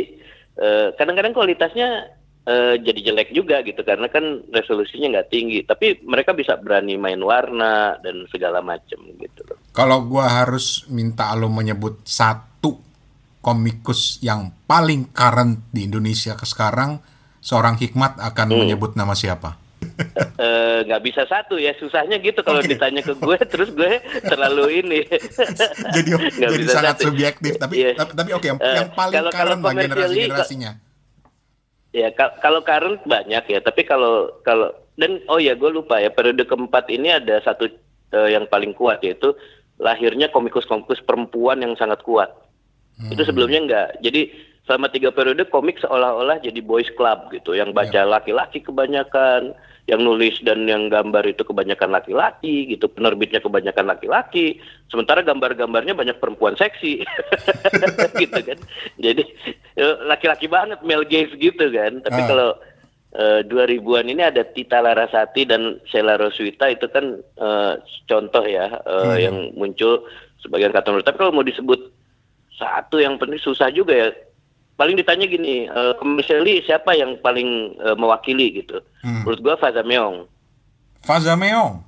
[0.55, 5.65] eh, kadang-kadang kualitasnya eh, jadi jelek juga gitu karena kan resolusinya nggak tinggi.
[5.65, 9.57] Tapi mereka bisa berani main warna dan segala macam gitu loh.
[9.73, 12.77] Kalau gua harus minta lo menyebut satu
[13.41, 17.01] komikus yang paling current di Indonesia ke sekarang,
[17.41, 18.59] seorang hikmat akan Hmm.
[18.65, 19.64] menyebut nama siapa?
[20.35, 22.71] Eh, nggak bisa satu ya susahnya gitu kalau Oke.
[22.71, 25.01] ditanya ke gue terus gue terlalu ini
[25.95, 27.05] jadi Nggak jadi bisa sangat satu.
[27.09, 27.91] subjektif tapi Iya.
[27.95, 30.71] tapi, tapi oke yang, Eh, yang paling kalau- kalau current lah commercially, generasi generasinya
[31.91, 36.11] Ya kal- kalau current banyak ya, tapi kalau kalau dan oh ya gue lupa ya
[36.11, 37.71] periode keempat ini ada satu
[38.11, 39.31] eh, yang paling kuat yaitu
[39.77, 42.31] lahirnya komikus-komikus perempuan yang sangat kuat.
[43.05, 43.89] Itu sebelumnya enggak.
[44.01, 44.31] Jadi
[44.63, 50.41] selama tiga periode komik seolah-olah jadi boys club gitu, yang baca laki-laki kebanyakan, yang nulis
[50.41, 54.57] dan yang gambar itu kebanyakan laki-laki gitu, penerbitnya kebanyakan laki-laki,
[54.89, 57.05] sementara gambar-gambarnya banyak perempuan seksi,
[58.23, 58.59] gitu kan.
[58.97, 59.23] Jadi
[59.77, 62.01] eh, laki-laki banget male gaze gitu kan.
[62.01, 62.29] Tapi Ah.
[62.29, 62.51] kalau
[63.13, 67.73] eh, 2000-an ini ada Tita Larasati dan Sheila Roswita itu kan eh,
[68.09, 70.09] contoh ya eh, yang muncul
[70.41, 71.05] sebagai angkatan baru.
[71.05, 71.93] Tapi kalau mau disebut
[72.57, 74.09] satu yang penting susah juga ya.
[74.75, 78.83] Paling ditanya gini, eh, commercially siapa yang paling eh, mewakili gitu?
[79.07, 79.23] Hmm.
[79.23, 80.27] Menurut gua Faza Meong.
[81.05, 81.85] Faza Meong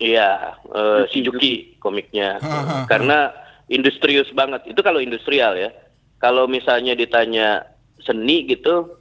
[0.00, 2.40] Iya, eh, Shizuki komiknya.
[2.40, 2.84] Hahaha.
[2.92, 3.28] Karena
[3.68, 4.64] industrius banget.
[4.64, 5.68] Itu kalau industrial ya.
[6.16, 7.68] Kalau misalnya ditanya
[8.00, 8.96] seni gitu,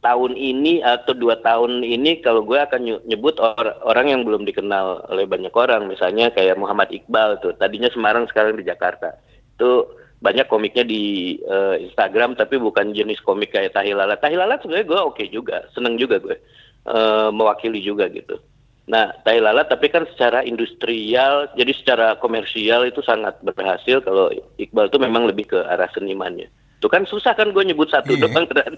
[0.00, 4.48] tahun ini atau dua tahun ini kalau gue akan ny- nyebut or- orang yang belum
[4.48, 5.84] dikenal oleh banyak orang.
[5.84, 7.52] Misalnya kayak Muhammad Iqbal tuh.
[7.60, 9.12] Tadinya Semarang sekarang di Jakarta.
[9.52, 9.84] Itu
[10.22, 11.02] banyak komiknya di
[11.36, 14.14] eh, Instagram tapi bukan jenis komik kayak Tahilala.
[14.16, 16.38] Tahilala sebenarnya gue oke juga, seneng juga gue
[16.82, 18.42] Eh, mewakili juga gitu.
[18.90, 24.02] Nah, tai lalat tapi kan secara industrial, jadi secara komersial itu sangat berhasil.
[24.02, 26.50] Kalau Iqbal itu memang lebih ke arah senimannya.
[26.82, 28.26] Itu kan susah kan gue nyebut satu Iya.
[28.26, 28.72] doang kan.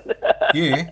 [0.53, 0.85] Iya.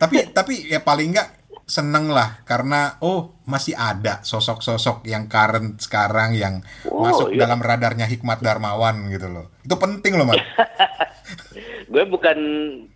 [0.00, 6.36] tapi tapi ya paling nggak seneng lah karena oh masih ada sosok-sosok yang current sekarang
[6.36, 7.48] yang Oh, masuk iya.
[7.48, 9.48] dalam radarnya Hikmat Darmawan gitu loh.
[9.64, 10.40] Itu penting loh, Mat.
[11.92, 12.38] gue bukan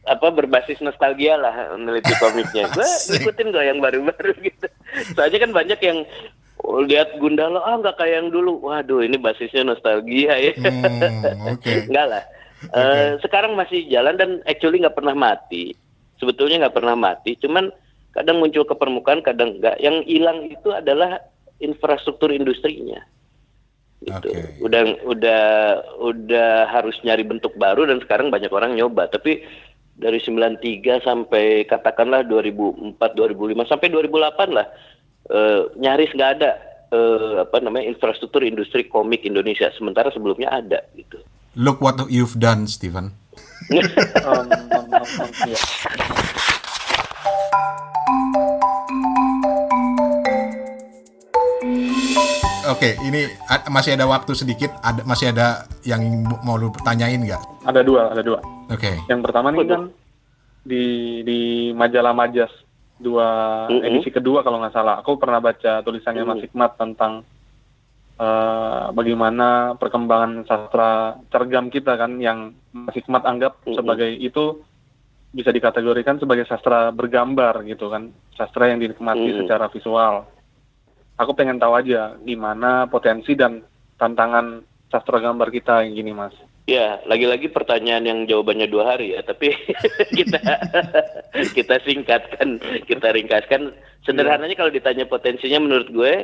[0.04, 2.68] apa berbasis nostalgia lah meneliti komiknya.
[2.76, 3.24] Gue Asik.
[3.24, 4.66] ngikutin gue yang baru-baru gitu.
[5.16, 5.98] Soalnya kan banyak yang
[6.64, 8.60] oh, lihat Gundala ah nggak kayak yang dulu.
[8.68, 10.52] Waduh ini basisnya nostalgia ya.
[10.60, 11.72] Hmm, oke.
[11.88, 12.24] Enggak lah.
[12.74, 15.72] Eh, sekarang masih jalan dan actually nggak pernah mati.
[16.18, 17.38] Sebetulnya nggak pernah mati.
[17.38, 17.70] Cuman
[18.12, 19.76] kadang muncul ke permukaan, kadang enggak.
[19.78, 21.20] Yang hilang itu adalah
[21.58, 23.02] infrastruktur industrinya.
[23.98, 24.30] Gitu.
[24.30, 24.62] Oke.
[24.62, 25.44] Udah udah
[25.98, 29.10] udah harus nyari bentuk baru dan sekarang banyak orang nyoba.
[29.10, 29.42] Tapi
[29.98, 34.66] dari 93 sampai katakanlah 2004, 2005 sampai 2008 lah
[35.26, 36.50] eh, nyaris nggak ada
[36.94, 39.66] eh, apa namanya infrastruktur industri komik Indonesia.
[39.74, 41.18] Sementara sebelumnya ada gitu.
[41.58, 43.18] Look what you've done, Steven.
[43.68, 43.82] Um,
[44.22, 44.46] um,
[44.94, 45.58] um, um, iya.
[52.68, 54.68] Oke, ini a- masih ada waktu sedikit.
[54.84, 56.04] Ada masih ada yang
[56.44, 57.64] mau lu tanyain nggak?
[57.64, 58.38] Ada dua, ada dua.
[58.68, 58.92] Oke.
[59.08, 59.82] Yang pertama nih kan
[60.68, 60.84] di
[61.24, 61.38] di
[61.72, 62.52] majalah Majas
[63.00, 63.26] dua
[63.72, 63.88] Mm-mm.
[63.88, 65.00] edisi kedua kalau nggak salah.
[65.00, 67.24] Aku pernah baca tulisannya Mas Hikmat tentang
[68.20, 70.90] eh, bagaimana perkembangan sastra
[71.32, 73.80] cergam kita kan yang Mas Hikmat anggap Mm-mm.
[73.80, 74.60] sebagai itu
[75.28, 79.40] bisa dikategorikan sebagai sastra bergambar gitu kan, sastra yang dinikmati Mm-mm.
[79.40, 80.24] secara visual.
[81.18, 83.66] Aku pengen tahu aja gimana potensi dan
[83.98, 86.34] tantangan sastra gambar kita yang gini Mas.
[86.68, 89.56] Ya, lagi-lagi pertanyaan yang jawabannya dua hari ya, tapi
[90.18, 90.38] kita
[91.56, 93.72] kita singkatkan, kita ringkaskan.
[94.04, 96.14] Sederhananya kalau ditanya potensinya menurut gue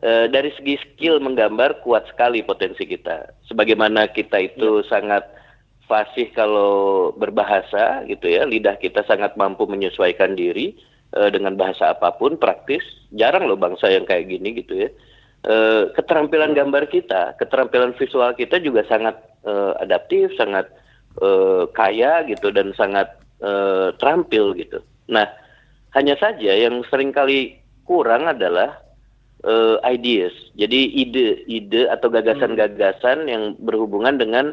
[0.00, 3.34] eh, dari segi skill menggambar kuat sekali potensi kita.
[3.50, 5.26] Sebagaimana kita itu sangat
[5.90, 10.78] fasih kalau berbahasa gitu ya, lidah kita sangat mampu menyesuaikan diri
[11.16, 12.82] eh, dengan bahasa apa pun praktis.
[13.14, 14.88] Jarang loh bangsa yang kayak gini gitu ya.
[15.46, 19.16] Eh, keterampilan gambar kita, keterampilan visual kita juga sangat
[19.46, 20.66] eh, adaptif, sangat
[21.22, 23.06] eh, kaya gitu dan sangat
[23.38, 24.82] eh, terampil gitu.
[25.08, 25.30] Nah,
[25.94, 28.82] hanya saja yang sering kali kurang adalah
[29.46, 30.34] eh, ideas.
[30.58, 34.52] Jadi ide-ide atau gagasan-gagasan yang berhubungan dengan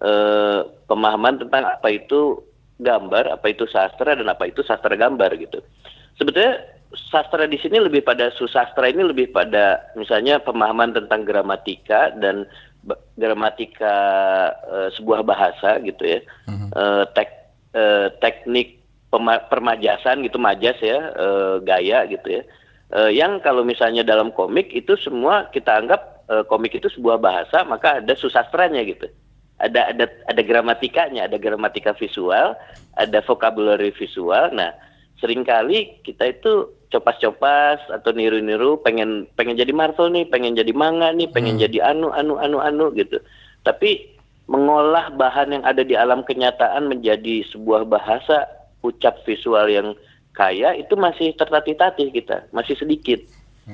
[0.00, 2.40] eh, pemahaman tentang apa itu
[2.80, 5.62] gambar, apa itu sastra dan apa itu sastra gambar gitu.
[6.18, 6.60] Sebetulnya
[6.92, 12.44] sastra di sini lebih pada susastra ini lebih pada misalnya pemahaman tentang gramatika dan
[13.16, 13.96] gramatika
[14.68, 16.20] eh, sebuah bahasa gitu ya.
[16.72, 22.42] Eh, tek- eh, teknik pema- permajasan gitu majas ya, eh, gaya gitu ya.
[22.92, 26.12] Eh, yang kalau misalnya dalam komik itu semua kita anggap
[26.48, 29.04] komik itu sebuah bahasa, maka ada susastranya gitu.
[29.60, 32.56] Ada ada ada gramatikanya, ada gramatika visual,
[32.96, 34.48] ada vocabulary visual.
[34.56, 34.72] Nah,
[35.22, 41.14] sering kali kita itu copas-copas atau niru-niru pengen pengen jadi Marvel nih, pengen jadi manga
[41.14, 43.22] nih, pengen jadi anu anu anu anu gitu.
[43.62, 44.12] Tapi
[44.50, 48.44] mengolah bahan yang ada di alam kenyataan menjadi sebuah bahasa
[48.82, 49.94] ucap visual yang
[50.34, 53.22] kaya itu masih tertatih-tatih kita, masih sedikit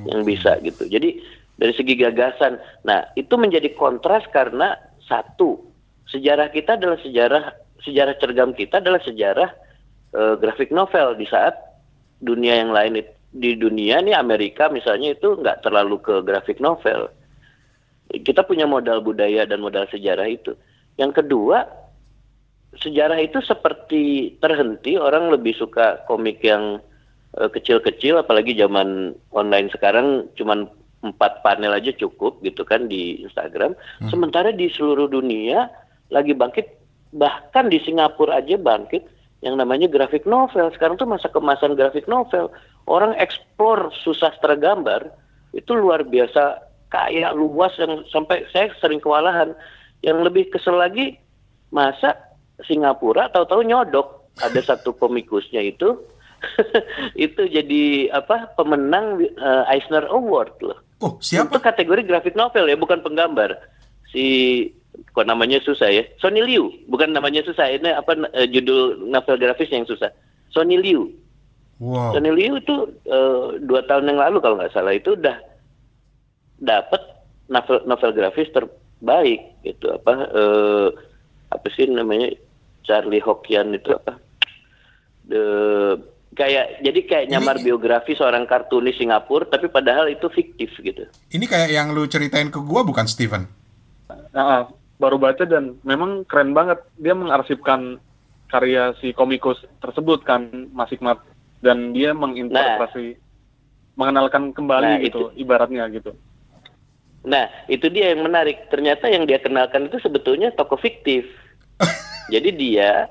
[0.04, 0.84] yang bisa gitu.
[0.84, 1.18] Jadi
[1.58, 5.64] dari segi gagasan, nah itu menjadi kontras karena satu
[6.12, 7.44] sejarah kita adalah sejarah
[7.82, 9.50] sejarah cergam kita adalah sejarah
[10.14, 11.56] eh, grafik novel di saat
[12.18, 17.12] dunia yang lain di dunia nih Amerika misalnya itu nggak terlalu ke grafik novel.
[18.08, 20.56] Kita punya modal budaya dan modal sejarah itu.
[20.96, 21.68] Yang kedua,
[22.80, 26.80] sejarah itu seperti terhenti orang lebih suka komik yang
[27.36, 30.68] eh, kecil-kecil apalagi zaman online sekarang cuman
[30.98, 33.78] empat panel aja cukup gitu kan di Instagram.
[34.10, 35.70] Sementara di seluruh dunia
[36.10, 36.66] lagi bangkit
[37.14, 39.06] bahkan di Singapura aja bangkit
[39.42, 40.70] yang namanya grafik novel.
[40.74, 42.50] Sekarang tuh masa kemasan grafik novel.
[42.88, 45.12] Orang eksplor susastra gambar
[45.54, 49.54] itu luar biasa kaya luas yang sampai saya sering kewalahan.
[50.02, 51.18] Yang lebih kesel lagi
[51.74, 52.16] masa
[52.66, 55.98] Singapura tahu-tahu nyodok ada satu komikusnya itu
[57.18, 60.78] itu jadi apa pemenang eh, Eisner Award loh.
[60.98, 61.58] Oh, Untuk siapa?
[61.62, 63.54] kategori grafik novel ya, bukan penggambar.
[64.10, 64.66] Si
[65.14, 66.04] kok namanya susah ya.
[66.18, 67.70] Sonny Liu, bukan namanya susah.
[67.70, 70.10] Ini apa eh, judul novel grafis yang susah.
[70.50, 71.10] Sonny Liu.
[71.78, 72.14] Wow.
[72.14, 75.38] Sonny Liu itu eh, dua tahun yang lalu kalau nggak salah itu udah
[76.58, 77.02] dapat
[77.46, 80.88] novel novel grafis terbaik gitu apa eh,
[81.54, 82.34] apa sih namanya
[82.82, 84.18] Charlie Hokian itu apa
[85.28, 85.44] the
[86.34, 91.02] kayak jadi kayak nyamar Ini- biografi seorang kartunis Singapura tapi padahal itu fiktif gitu.
[91.34, 93.48] Ini kayak yang lu ceritain ke gua bukan Steven?
[94.30, 98.02] Nah, baru baca dan memang keren banget dia mengarsipkan
[98.48, 101.22] karya si komikus tersebut kan Mas Hikmat
[101.60, 103.18] dan dia menginterpretasi
[103.94, 106.14] mengenalkan kembali Nah, gitu ibaratnya gitu.
[107.26, 108.70] Nah, itu dia yang menarik.
[108.70, 111.26] Ternyata yang dia kenalkan itu sebetulnya tokoh fiktif.
[112.32, 113.10] Jadi dia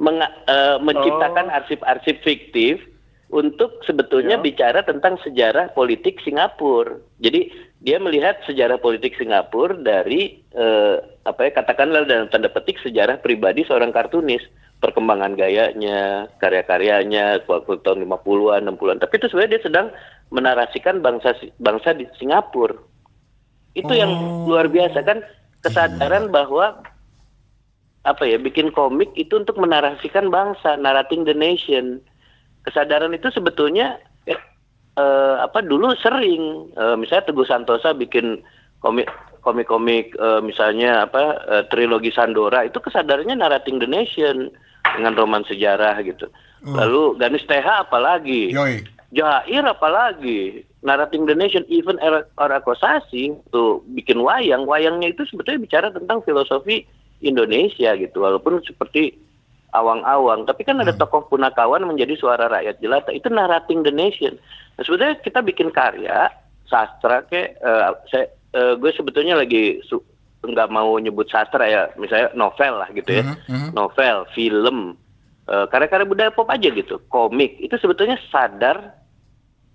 [0.00, 1.56] menga- eh, menciptakan Oh.
[1.60, 2.80] arsip-arsip fiktif
[3.26, 4.42] untuk sebetulnya Ya.
[4.42, 6.94] bicara tentang sejarah politik Singapura.
[7.18, 7.50] Jadi
[7.82, 13.66] dia melihat sejarah politik Singapura dari eh, apa ya katakanlah dalam tanda petik sejarah pribadi
[13.66, 14.42] seorang kartunis,
[14.78, 19.02] perkembangan gayanya, karya-karyanya waktu tahun 50-an, 60-an.
[19.02, 19.86] Tapi itu sebenarnya dia sedang
[20.30, 22.78] menarasikan bangsa bangsa di Singapura.
[23.74, 24.54] Itu yang Oh.
[24.54, 25.20] luar biasa kan
[25.60, 26.78] kesadaran bahwa
[28.06, 31.98] apa ya bikin komik itu untuk menarasikan bangsa, narrating the nation.
[32.66, 34.38] Kesadaran itu sebetulnya eh,
[34.98, 38.42] eh, apa dulu sering eh, misalnya Teguh Santosa bikin
[38.82, 39.06] komik
[39.46, 44.50] komik-komik eh, misalnya apa eh, trilogi Sandora itu kesadarannya narrating the nation
[44.98, 46.26] dengan roman sejarah gitu.
[46.66, 46.74] Oh.
[46.74, 48.50] Lalu Ganis TH apalagi?
[48.50, 48.82] Yoi.
[49.14, 55.62] Jair apalagi narrating the nation even era era Kosasi tuh bikin wayang wayangnya itu sebetulnya
[55.62, 56.82] bicara tentang filosofi
[57.22, 59.14] Indonesia gitu walaupun seperti
[59.74, 64.38] awang-awang tapi kan ada tokoh punakawan menjadi suara rakyat jelata itu narrating the nation
[64.78, 66.30] nah, sebetulnya kita bikin karya
[66.66, 70.04] sastra kayak eh, saya eh, gue sebetulnya lagi su-
[70.46, 73.68] nggak mau nyebut sastra ya, misalnya novel lah gitu ya, Mhm, mhm.
[73.74, 74.94] novel, film,
[75.50, 78.94] eh, karya-karya budaya pop aja gitu, komik itu sebetulnya sadar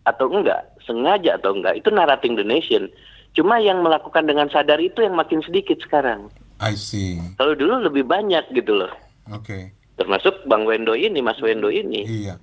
[0.07, 2.87] atau enggak, sengaja atau enggak, itu narrating the nation.
[3.31, 6.27] Cuma yang melakukan dengan sadar itu yang makin sedikit sekarang.
[6.59, 7.19] I see.
[7.39, 8.91] Kalau dulu lebih banyak gitu loh.
[9.31, 9.71] Oke.
[10.01, 12.01] Termasuk Bang Wendo ini, Mas Wendo ini.
[12.01, 12.41] Iya.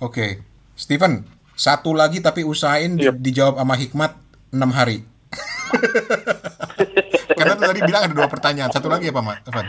[0.00, 0.40] Oke.
[0.72, 4.16] Steven, satu lagi tapi usahain di- dijawab sama Hikmat
[4.56, 5.04] 6 hari.
[7.38, 8.72] Karena tadi bilang ada dua pertanyaan.
[8.72, 9.44] Satu lagi apa, Mat?
[9.44, 9.66] Evan?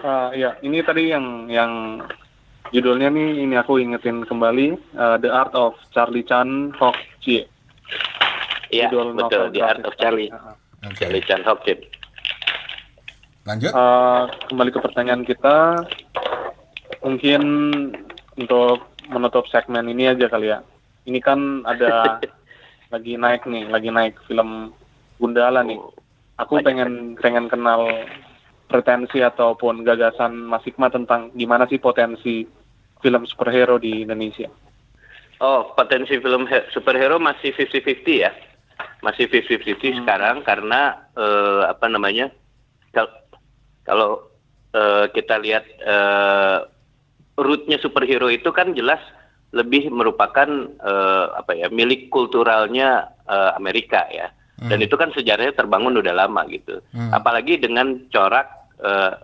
[0.00, 2.00] Ah, ya, ini tadi yang yang
[2.72, 7.44] judulnya nih ini aku ingetin kembali uh, The Art of Charlie Chan Hok Chie.
[8.72, 9.12] Iya, betul.
[9.12, 10.32] novel The Art of Charlie.
[10.32, 10.88] Ah, ah.
[10.88, 11.04] Oke.
[11.04, 11.84] Charlie Chan Hopkins.
[13.50, 13.74] Lanjut.
[13.74, 15.82] Eh, kembali ke pertanyaan kita,
[17.02, 17.42] mungkin
[18.38, 20.62] untuk menutup segmen ini aja kali ya.
[21.02, 22.22] Ini kan ada
[22.94, 24.70] lagi naik nih, lagi naik film
[25.18, 25.82] Gundala nih.
[26.38, 28.06] Aku pengen pengen kenal
[28.70, 32.46] pretensi ataupun gagasan Mas Hikmat tentang gimana sih potensi
[33.02, 34.46] film superhero di Indonesia.
[35.42, 38.30] Oh, potensi film he- superhero masih 50-50 ya.
[39.02, 42.30] Masih 50-50 sekarang karena eh, apa namanya?
[43.90, 44.10] Kal- Kalau
[44.70, 46.58] eh, kita lihat eh,
[47.34, 49.02] rootnya superhero itu kan jelas
[49.50, 50.46] lebih merupakan
[50.78, 54.30] eh, apa ya milik kulturalnya eh, Amerika ya.
[54.60, 56.84] Dan itu kan sejarahnya terbangun udah lama gitu.
[56.92, 57.16] Hmm.
[57.16, 58.44] Apalagi dengan corak
[58.84, 59.16] eh,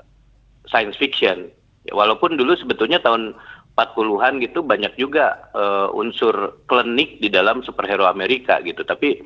[0.65, 1.53] science fiction.
[1.85, 3.37] Ya, walaupun dulu sebetulnya tahun
[3.77, 8.81] 40-an gitu banyak juga eh, unsur klinik di dalam superhero Amerika gitu.
[8.81, 9.21] Tapi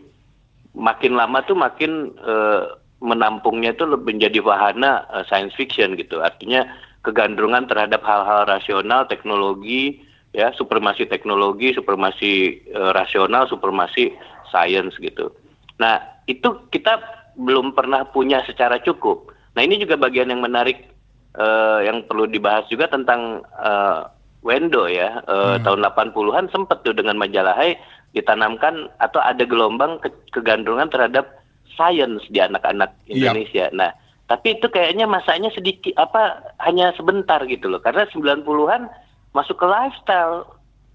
[0.74, 2.62] makin lama tuh makin eh,
[3.00, 6.20] menampungnya itu menjadi wahana eh, science fiction gitu.
[6.20, 6.68] Artinya
[7.00, 10.04] kegandrungan terhadap hal-hal rasional, teknologi,
[10.36, 14.12] ya supremasi teknologi, supremasi eh, rasional, supremasi
[14.52, 15.32] science gitu.
[15.80, 15.98] Nah
[16.28, 17.00] itu kita
[17.40, 19.32] belum pernah punya secara cukup.
[19.56, 20.86] Nah ini juga bagian yang menarik
[21.34, 24.00] eh, yang perlu dibahas juga tentang eh,
[24.40, 27.76] Wendo ya eh, tahun 80-an sempat tuh dengan majalah Hai
[28.16, 31.39] ditanamkan atau ada gelombang ke- kegandrungan terhadap
[31.74, 33.30] science di anak-anak Iya.
[33.30, 33.66] Indonesia.
[33.70, 33.90] Nah,
[34.26, 37.78] tapi itu kayaknya masanya sedikit apa hanya sebentar gitu loh.
[37.78, 38.86] Karena 90-an
[39.30, 40.46] masuk ke lifestyle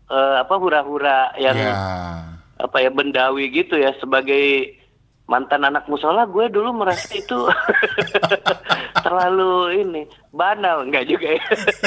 [0.07, 1.73] eh, apa hura-hura yang Ya.
[2.55, 4.71] apa ya bendawi gitu ya sebagai
[5.26, 7.36] mantan anak musola gue dulu merasa itu
[9.03, 10.01] terlalu ini
[10.32, 11.43] banal enggak juga ya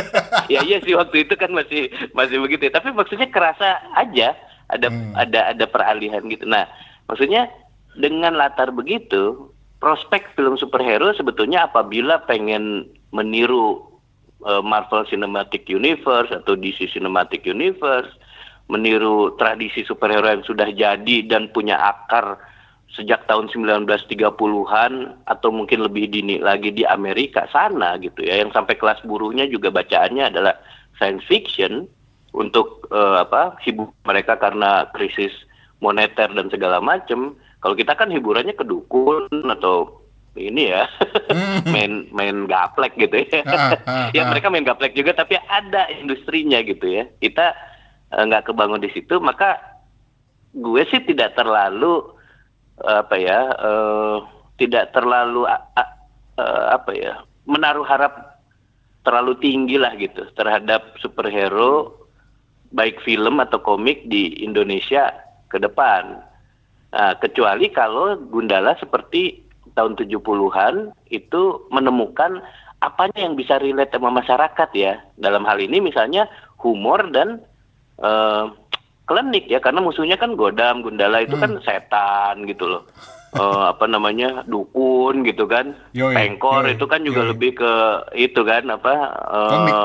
[0.52, 2.72] ya iya sih waktu itu kan masih masih begitu ya.
[2.74, 4.34] tapi maksudnya kerasa aja
[4.68, 5.14] ada Hmm.
[5.16, 6.68] ada ada peralihan gitu nah
[7.06, 7.48] maksudnya
[7.98, 9.50] dengan latar begitu
[9.82, 13.82] prospek film superhero sebetulnya apabila pengen meniru
[14.46, 18.10] eh, Marvel Cinematic Universe atau DC Cinematic Universe
[18.68, 22.36] meniru tradisi superhero yang sudah jadi dan punya akar
[22.92, 24.92] sejak tahun 1930-an
[25.28, 28.40] atau mungkin lebih dini lagi di Amerika sana gitu ya.
[28.40, 30.56] Yang sampai kelas buruhnya juga bacaannya adalah
[30.96, 31.88] science fiction
[32.36, 35.32] untuk eh, apa hibur mereka karena krisis
[35.80, 40.02] moneter dan segala macam kalau kita kan hiburannya ke dukun atau
[40.38, 40.86] ini ya
[41.74, 44.28] main main gaplek gitu ya Ah, ah, ya ah.
[44.30, 47.54] mereka main gaplek juga tapi ada industrinya gitu ya kita
[48.14, 49.58] eh, nggak kebangun di situ maka
[50.54, 52.06] gue sih tidak terlalu
[52.80, 54.16] eh, apa ya eh,
[54.58, 55.94] tidak terlalu a- a-
[56.38, 57.14] eh, apa ya
[57.48, 58.38] menaruh harap
[59.02, 61.96] terlalu tinggi lah gitu terhadap superhero
[62.68, 65.08] baik film atau komik di Indonesia
[65.48, 66.20] ke depan.
[66.88, 69.44] Nah, kecuali kalau Gundala seperti
[69.76, 72.40] tahun 70-an itu menemukan
[72.80, 74.96] apanya yang bisa relate sama masyarakat ya.
[75.20, 76.26] Dalam hal ini misalnya
[76.58, 77.44] humor dan
[78.00, 78.44] eh,
[79.04, 82.82] klinik ya karena musuhnya kan Godam, Gundala itu kan setan gitu loh.
[83.36, 84.42] Eh, apa namanya?
[84.48, 85.76] dukun gitu kan.
[85.92, 87.30] Yoi, Pengkor yoi, itu kan juga yoi.
[87.36, 87.72] lebih ke
[88.16, 88.94] itu kan apa
[89.28, 89.76] Klinik.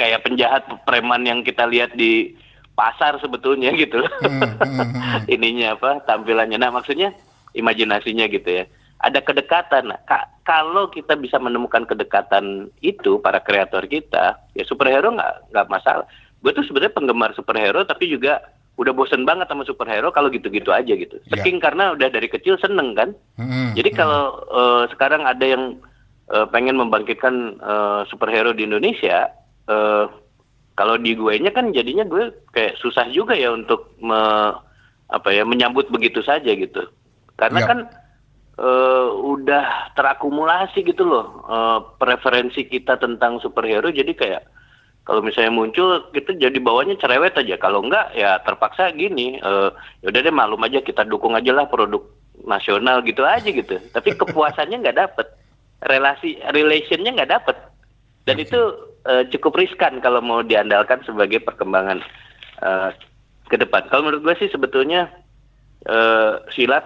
[0.00, 2.32] kayak penjahat preman yang kita lihat di
[2.80, 4.12] pasar sebetulnya gitu loh.
[4.24, 5.20] Hmm, hmm, hmm.
[5.28, 6.56] Ininya apa tampilannya.
[6.56, 7.12] Nah, maksudnya
[7.52, 8.64] imajinasinya gitu ya.
[9.04, 9.92] Ada kedekatan.
[10.08, 16.08] Ka- kalau kita bisa menemukan kedekatan itu para kreator kita, ya superhero nggak nggak masalah.
[16.40, 18.40] Gue tuh sebenarnya penggemar superhero tapi juga
[18.80, 21.20] udah bosen banget sama superhero kalau gitu-gitu aja gitu.
[21.28, 21.36] Iya.
[21.36, 23.12] Saking karena udah dari kecil seneng kan.
[23.36, 23.98] Hmm, Jadi hmm.
[24.00, 25.76] kalau eh, sekarang ada yang
[26.32, 29.28] eh, pengen membangkitkan eh, superhero di Indonesia,
[29.68, 30.04] eh,
[30.74, 34.54] kalau di gue nya kan jadinya gue kayak susah juga ya untuk me-
[35.10, 36.86] apa ya menyambut begitu saja gitu.
[37.34, 37.68] Karena Yap.
[37.68, 37.78] kan
[38.60, 44.42] eh, udah terakumulasi gitu loh eh, preferensi kita tentang superhero jadi kayak
[45.02, 49.70] kalau misalnya muncul kita jadi bawahnya cerewet aja kalau enggak ya terpaksa gini eh,
[50.04, 52.04] ya udah deh maklum aja kita dukung aja lah produk
[52.44, 53.76] nasional gitu aja gitu.
[53.92, 55.26] Tapi kepuasannya nggak dapet,
[55.84, 57.56] relasi relationnya nggak dapet,
[58.24, 58.44] dan Oke.
[58.48, 58.60] itu
[59.06, 62.00] eh, cukup riskan kalau mau diandalkan sebagai perkembangan
[62.60, 62.90] eh,
[63.48, 63.88] ke depan.
[63.88, 65.08] Kalau menurut gue sih sebetulnya
[65.86, 66.84] eh, silat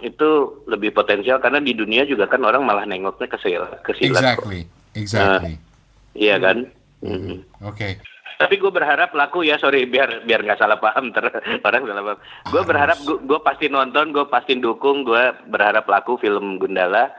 [0.00, 4.38] itu lebih potensial karena di dunia juga kan orang malah nengoknya ke silat, ke silat.
[4.38, 4.48] kok.
[4.48, 4.60] Exactly,
[4.96, 5.54] exactly.
[6.14, 6.56] Iya kan?
[7.04, 7.42] Mm.
[7.66, 7.98] Oke.
[8.34, 11.30] Tapi gue berharap laku ya, sorry biar biar nggak salah paham ter
[11.66, 12.20] orang salah paham.
[12.50, 12.68] Gue Harus.
[12.68, 17.14] berharap gue pasti nonton, gue pasti dukung, gue berharap laku film Gundala.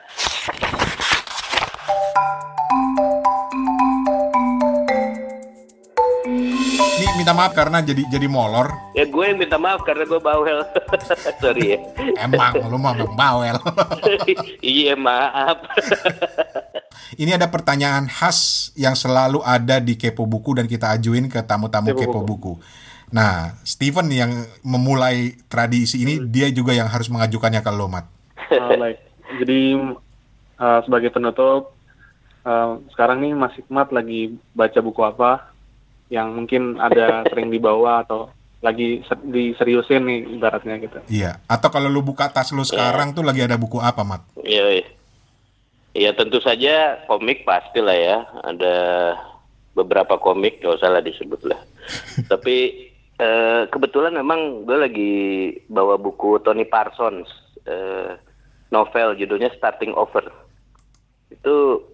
[6.96, 8.72] Ini minta maaf karena jadi jadi molor.
[8.96, 10.64] Ya gue yang minta maaf karena gue bawel,
[11.44, 11.80] sorry ya.
[12.24, 13.60] Emang lu mah memang bawel.
[14.64, 15.60] iya maaf.
[17.22, 21.92] Ini ada pertanyaan khas yang selalu ada di Kepo Buku dan kita ajuin ke tamu-tamu
[21.92, 22.54] Kepo Kepo Buku.
[23.12, 24.32] Nah, Steven yang
[24.64, 28.08] memulai tradisi ini, dia juga yang harus mengajukannya ke lo, Mat.
[28.56, 28.98] Ah, baik.
[29.44, 29.60] Jadi
[30.64, 31.76] uh, sebagai penutup,
[32.48, 35.55] uh, sekarang nih Mas Hikmat lagi baca buku apa
[36.10, 38.30] yang mungkin ada sering dibawa atau
[38.64, 41.00] lagi ser- diseriusin nih ibaratnya gitu.
[41.06, 41.38] Iya.
[41.46, 44.26] Atau kalau lu buka tas lu sekarang tuh lagi ada buku apa, Mat?
[44.42, 44.88] Iya, iya.
[45.96, 48.18] Ya tentu saja komik pasti lah ya.
[48.42, 48.76] Ada
[49.78, 51.62] beberapa komik, gak usah lah disebut lah.
[52.32, 52.90] Tapi
[53.22, 55.14] eh, kebetulan memang gue lagi
[55.70, 57.30] bawa buku Tony Parsons,
[57.70, 58.18] eh,
[58.74, 60.26] novel judulnya Starting Over.
[61.30, 61.86] Itu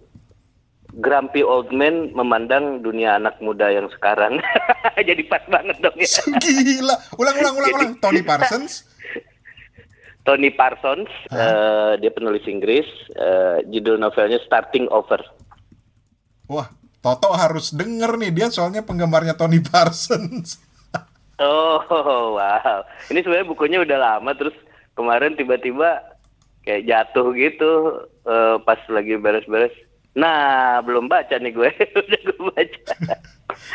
[1.02, 4.38] grumpy old man memandang dunia anak muda yang sekarang.
[5.08, 6.06] Jadi pas banget dong ya.
[6.38, 6.96] Gila.
[7.18, 7.92] Ulang, ulang, ulang, ulang.
[7.98, 8.86] Tony Parsons.
[10.26, 12.86] Tony Parsons, eh, dia penulis Inggris,
[13.18, 15.18] eh, judul novelnya Starting Over.
[16.46, 16.70] Wah,
[17.02, 18.30] Toto harus denger nih.
[18.30, 20.62] Dia soalnya penggemarnya Tony Parsons.
[21.42, 22.86] Oh, wow.
[23.10, 24.54] Ini sebenarnya bukunya udah lama terus
[24.94, 25.98] kemarin tiba-tiba
[26.62, 27.98] kayak jatuh gitu
[28.30, 29.74] eh, pas lagi beres-beres.
[30.12, 31.70] Nah, belum baca nih gue.
[32.00, 32.94] udah gue baca.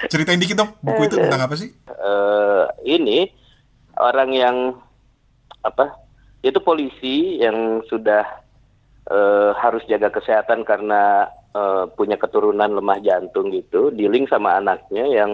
[0.09, 1.69] Ceritain dikit dong, buku itu tentang apa sih?
[1.89, 3.29] Eh, ini
[3.97, 4.57] orang yang
[5.65, 5.97] apa?
[6.45, 8.25] Itu polisi yang sudah
[9.09, 11.25] eh, harus jaga kesehatan karena
[11.57, 15.31] eh, punya keturunan lemah jantung gitu, dealing sama anaknya yang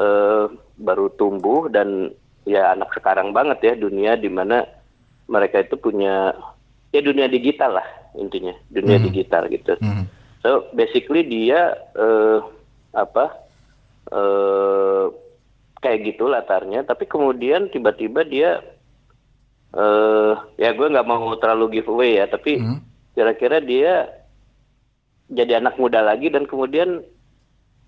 [0.00, 0.44] eh,
[0.80, 2.10] baru tumbuh dan
[2.44, 4.64] ya anak sekarang banget ya dunia di mana
[5.28, 6.36] mereka itu punya
[6.92, 7.88] ya dunia digital lah
[8.18, 9.06] intinya dunia Hmm.
[9.10, 9.74] digital gitu.
[9.82, 10.06] Hmm.
[10.40, 12.38] So basically dia eh,
[12.94, 13.24] apa
[14.12, 15.06] eh
[15.80, 18.60] kayak gitu latarnya, tapi kemudian tiba-tiba dia
[19.74, 22.80] eh ya gue nggak mau terlalu giveaway ya, tapi Hmm.
[23.14, 24.08] kira-kira dia
[25.30, 27.00] jadi anak muda lagi dan kemudian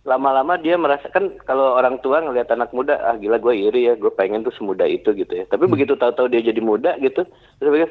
[0.06, 4.08] lama-lama dia merasakan kalau orang tua ngelihat anak muda ah gila gue iri ya gue
[4.14, 7.26] pengen tuh semuda itu gitu ya tapi begitu tahu-tahu dia jadi muda gitu
[7.58, 7.90] terus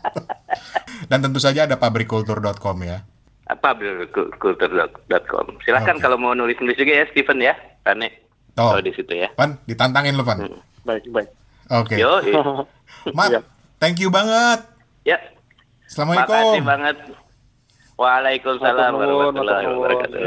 [1.12, 3.04] Dan tentu saja ada pabrikkultur.com ya.
[3.50, 3.74] Apa
[4.38, 5.46] kultur.com.
[5.66, 6.02] Silahkan Oke.
[6.02, 7.54] kalau mau nulis-nulis juga ya Steven ya.
[7.82, 8.08] Tane.
[8.54, 8.70] Oh.
[8.70, 9.26] Kalau di situ ya.
[9.34, 10.38] Pan, ditantangin lo, Pan.
[10.86, 11.28] Baik, baik.
[11.70, 11.98] Oke.
[11.98, 12.22] Yo,
[13.18, 13.40] Mat, Iya.
[13.78, 14.62] thank you banget.
[15.02, 15.18] ya.
[15.90, 16.30] Assalamualaikum.
[16.30, 16.96] Makasih banget.
[17.98, 20.18] Waalaikumsalam warahmatullahi wabarakatuh.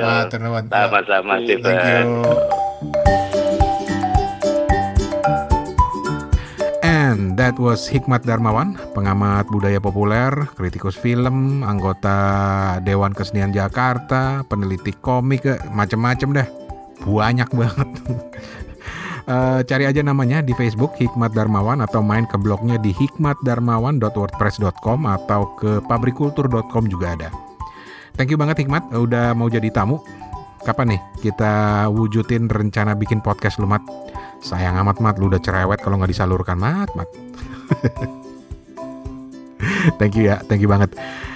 [0.69, 1.63] Sama-sama Steven.
[1.63, 3.32] Thank you.
[7.33, 15.41] That was Hikmat Darmawan, pengamat budaya populer, kritikus film, anggota Dewan Kesenian Jakarta, peneliti komik,
[15.73, 16.45] macem-macem dah.
[17.09, 17.89] Banyak banget.
[19.23, 25.47] Eh, cari aja namanya di Facebook Hikmat Darmawan atau main ke blognya di hikmatdarmawan.wordpress.com atau
[25.55, 27.31] ke pabrikultur.com juga ada.
[28.19, 30.03] Thank you banget Hikmat udah mau jadi tamu.
[30.67, 33.87] Kapan nih kita wujudin rencana bikin podcast lu Mat?
[34.43, 37.07] Sayang amat Mat, lu udah cerewet kalau nggak disalurkan Mat, Mat.
[39.99, 40.91] thank you ya, thank you banget.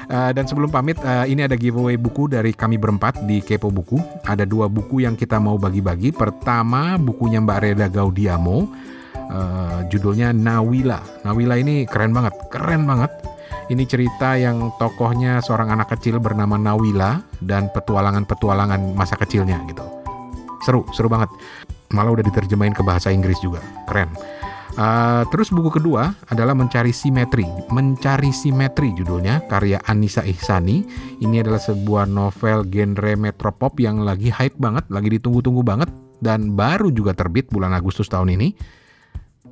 [0.08, 4.00] Uh, dan sebelum pamit, uh, ini ada giveaway buku dari kami berempat di Kepo Buku.
[4.24, 6.16] Ada dua buku yang kita mau bagi-bagi.
[6.16, 8.72] Pertama, bukunya Mbak Reda Gaudiamo,
[9.32, 11.28] uh, judulnya Nawila.
[11.28, 13.12] Nawila ini keren banget, keren banget.
[13.68, 19.84] Ini cerita yang tokohnya seorang anak kecil bernama Nawila dan petualangan-petualangan masa kecilnya gitu.
[20.64, 21.28] Seru, seru banget.
[21.96, 24.12] Malah udah diterjemahin ke bahasa Inggris juga, keren.
[24.78, 27.50] Uh, terus buku kedua adalah Mencari Simetri.
[27.74, 30.86] Mencari Simetri judulnya, karya Anissa Ihsani.
[31.18, 35.90] Ini adalah sebuah novel genre metropop yang lagi hype banget, lagi ditunggu-tunggu banget,
[36.22, 38.54] dan baru juga terbit bulan Agustus tahun ini.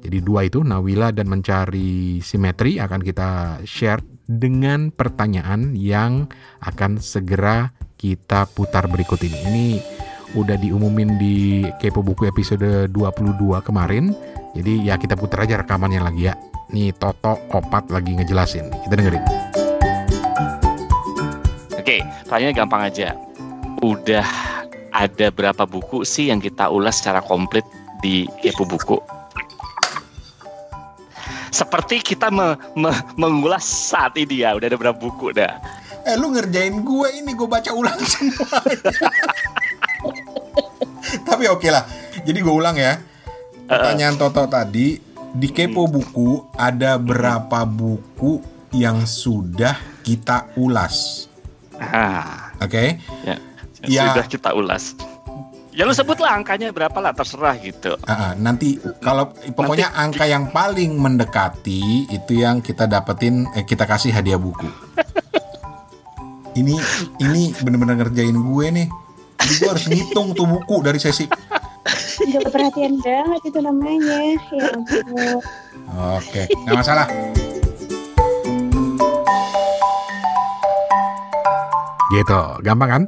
[0.06, 3.30] Jadi dua itu, Nawila dan Mencari Simetri akan kita
[3.66, 6.30] share dengan pertanyaan yang
[6.62, 9.38] akan segera kita putar berikut ini.
[9.50, 9.68] Ini
[10.36, 14.12] udah diumumin di Kepo Buku episode 22 kemarin
[14.56, 16.34] jadi ya kita putar aja rekamannya lagi ya.
[16.72, 18.72] Nih Toto Opat lagi ngejelasin.
[18.88, 19.24] Kita dengerin.
[21.76, 23.08] Oke, pertanyaannya gampang aja.
[23.84, 24.24] Udah
[24.96, 27.68] ada berapa buku sih yang kita ulas secara komplit
[28.00, 28.98] di Kepo Buku?
[31.52, 35.60] Seperti kita me, me, mengulas saat ini ya, udah ada berapa buku dah.
[36.08, 38.60] Eh lu ngerjain gue ini, gue baca ulang semua.
[41.28, 41.84] Tapi oke lah.
[42.26, 42.98] Jadi gue ulang ya
[43.66, 44.98] pertanyaan Toto tadi
[45.36, 48.40] di Kepo Buku ada berapa buku
[48.72, 49.76] yang sudah
[50.06, 51.28] kita ulas?
[51.76, 52.72] Ah, Oke.
[52.72, 52.88] Okay?
[53.28, 53.36] ya,
[53.84, 54.04] Ya.
[54.16, 54.96] sudah kita ulas.
[55.76, 58.00] Ya lu sebutlah angkanya berapa lah terserah gitu.
[58.08, 64.16] Ah, nanti kalau pokoknya angka yang paling mendekati itu yang kita dapetin eh, kita kasih
[64.16, 64.72] hadiah buku.
[66.60, 66.80] ini
[67.20, 68.88] ini bener-bener ngerjain gue nih.
[69.46, 71.30] Jadi gue harus ngitung tuh buku dari sesi.
[72.34, 74.18] Gak perhatian banget itu namanya.
[74.50, 75.38] Ya ampun.
[76.18, 77.06] Oke, nggak masalah.
[82.10, 83.04] Gitu, gampang kan?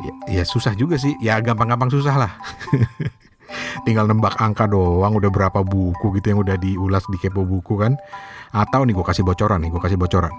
[0.00, 1.12] Ya, ya susah juga sih.
[1.20, 2.32] Ya gampang-gampang susah lah.
[3.84, 8.00] Tinggal nembak angka doang udah berapa buku gitu yang udah diulas di Kepo Buku kan.
[8.56, 10.32] Atau nih gue kasih bocoran nih, gue kasih bocoran.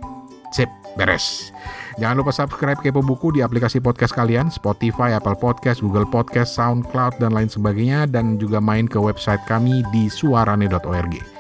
[0.55, 1.51] Sip, beres.
[1.99, 7.19] Jangan lupa subscribe Kepo Buku di aplikasi podcast kalian, Spotify, Apple Podcast, Google Podcast, SoundCloud,
[7.19, 11.38] dan lain sebagainya, dan juga main ke website kami di suarane.org.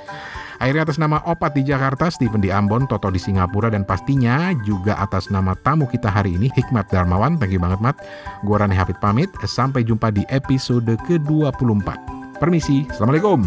[0.59, 4.98] Akhirnya atas nama Opat di Jakarta, Steven di Ambon, Toto di Singapura, dan pastinya juga
[4.98, 7.38] atas nama tamu kita hari ini, Hikmat Darmawan.
[7.38, 7.96] Thank you banget, Mat.
[8.42, 9.30] Gue Rani Hafid pamit.
[9.46, 11.88] Sampai jumpa di episode ke-24.
[12.42, 13.46] Permisi, Assalamualaikum.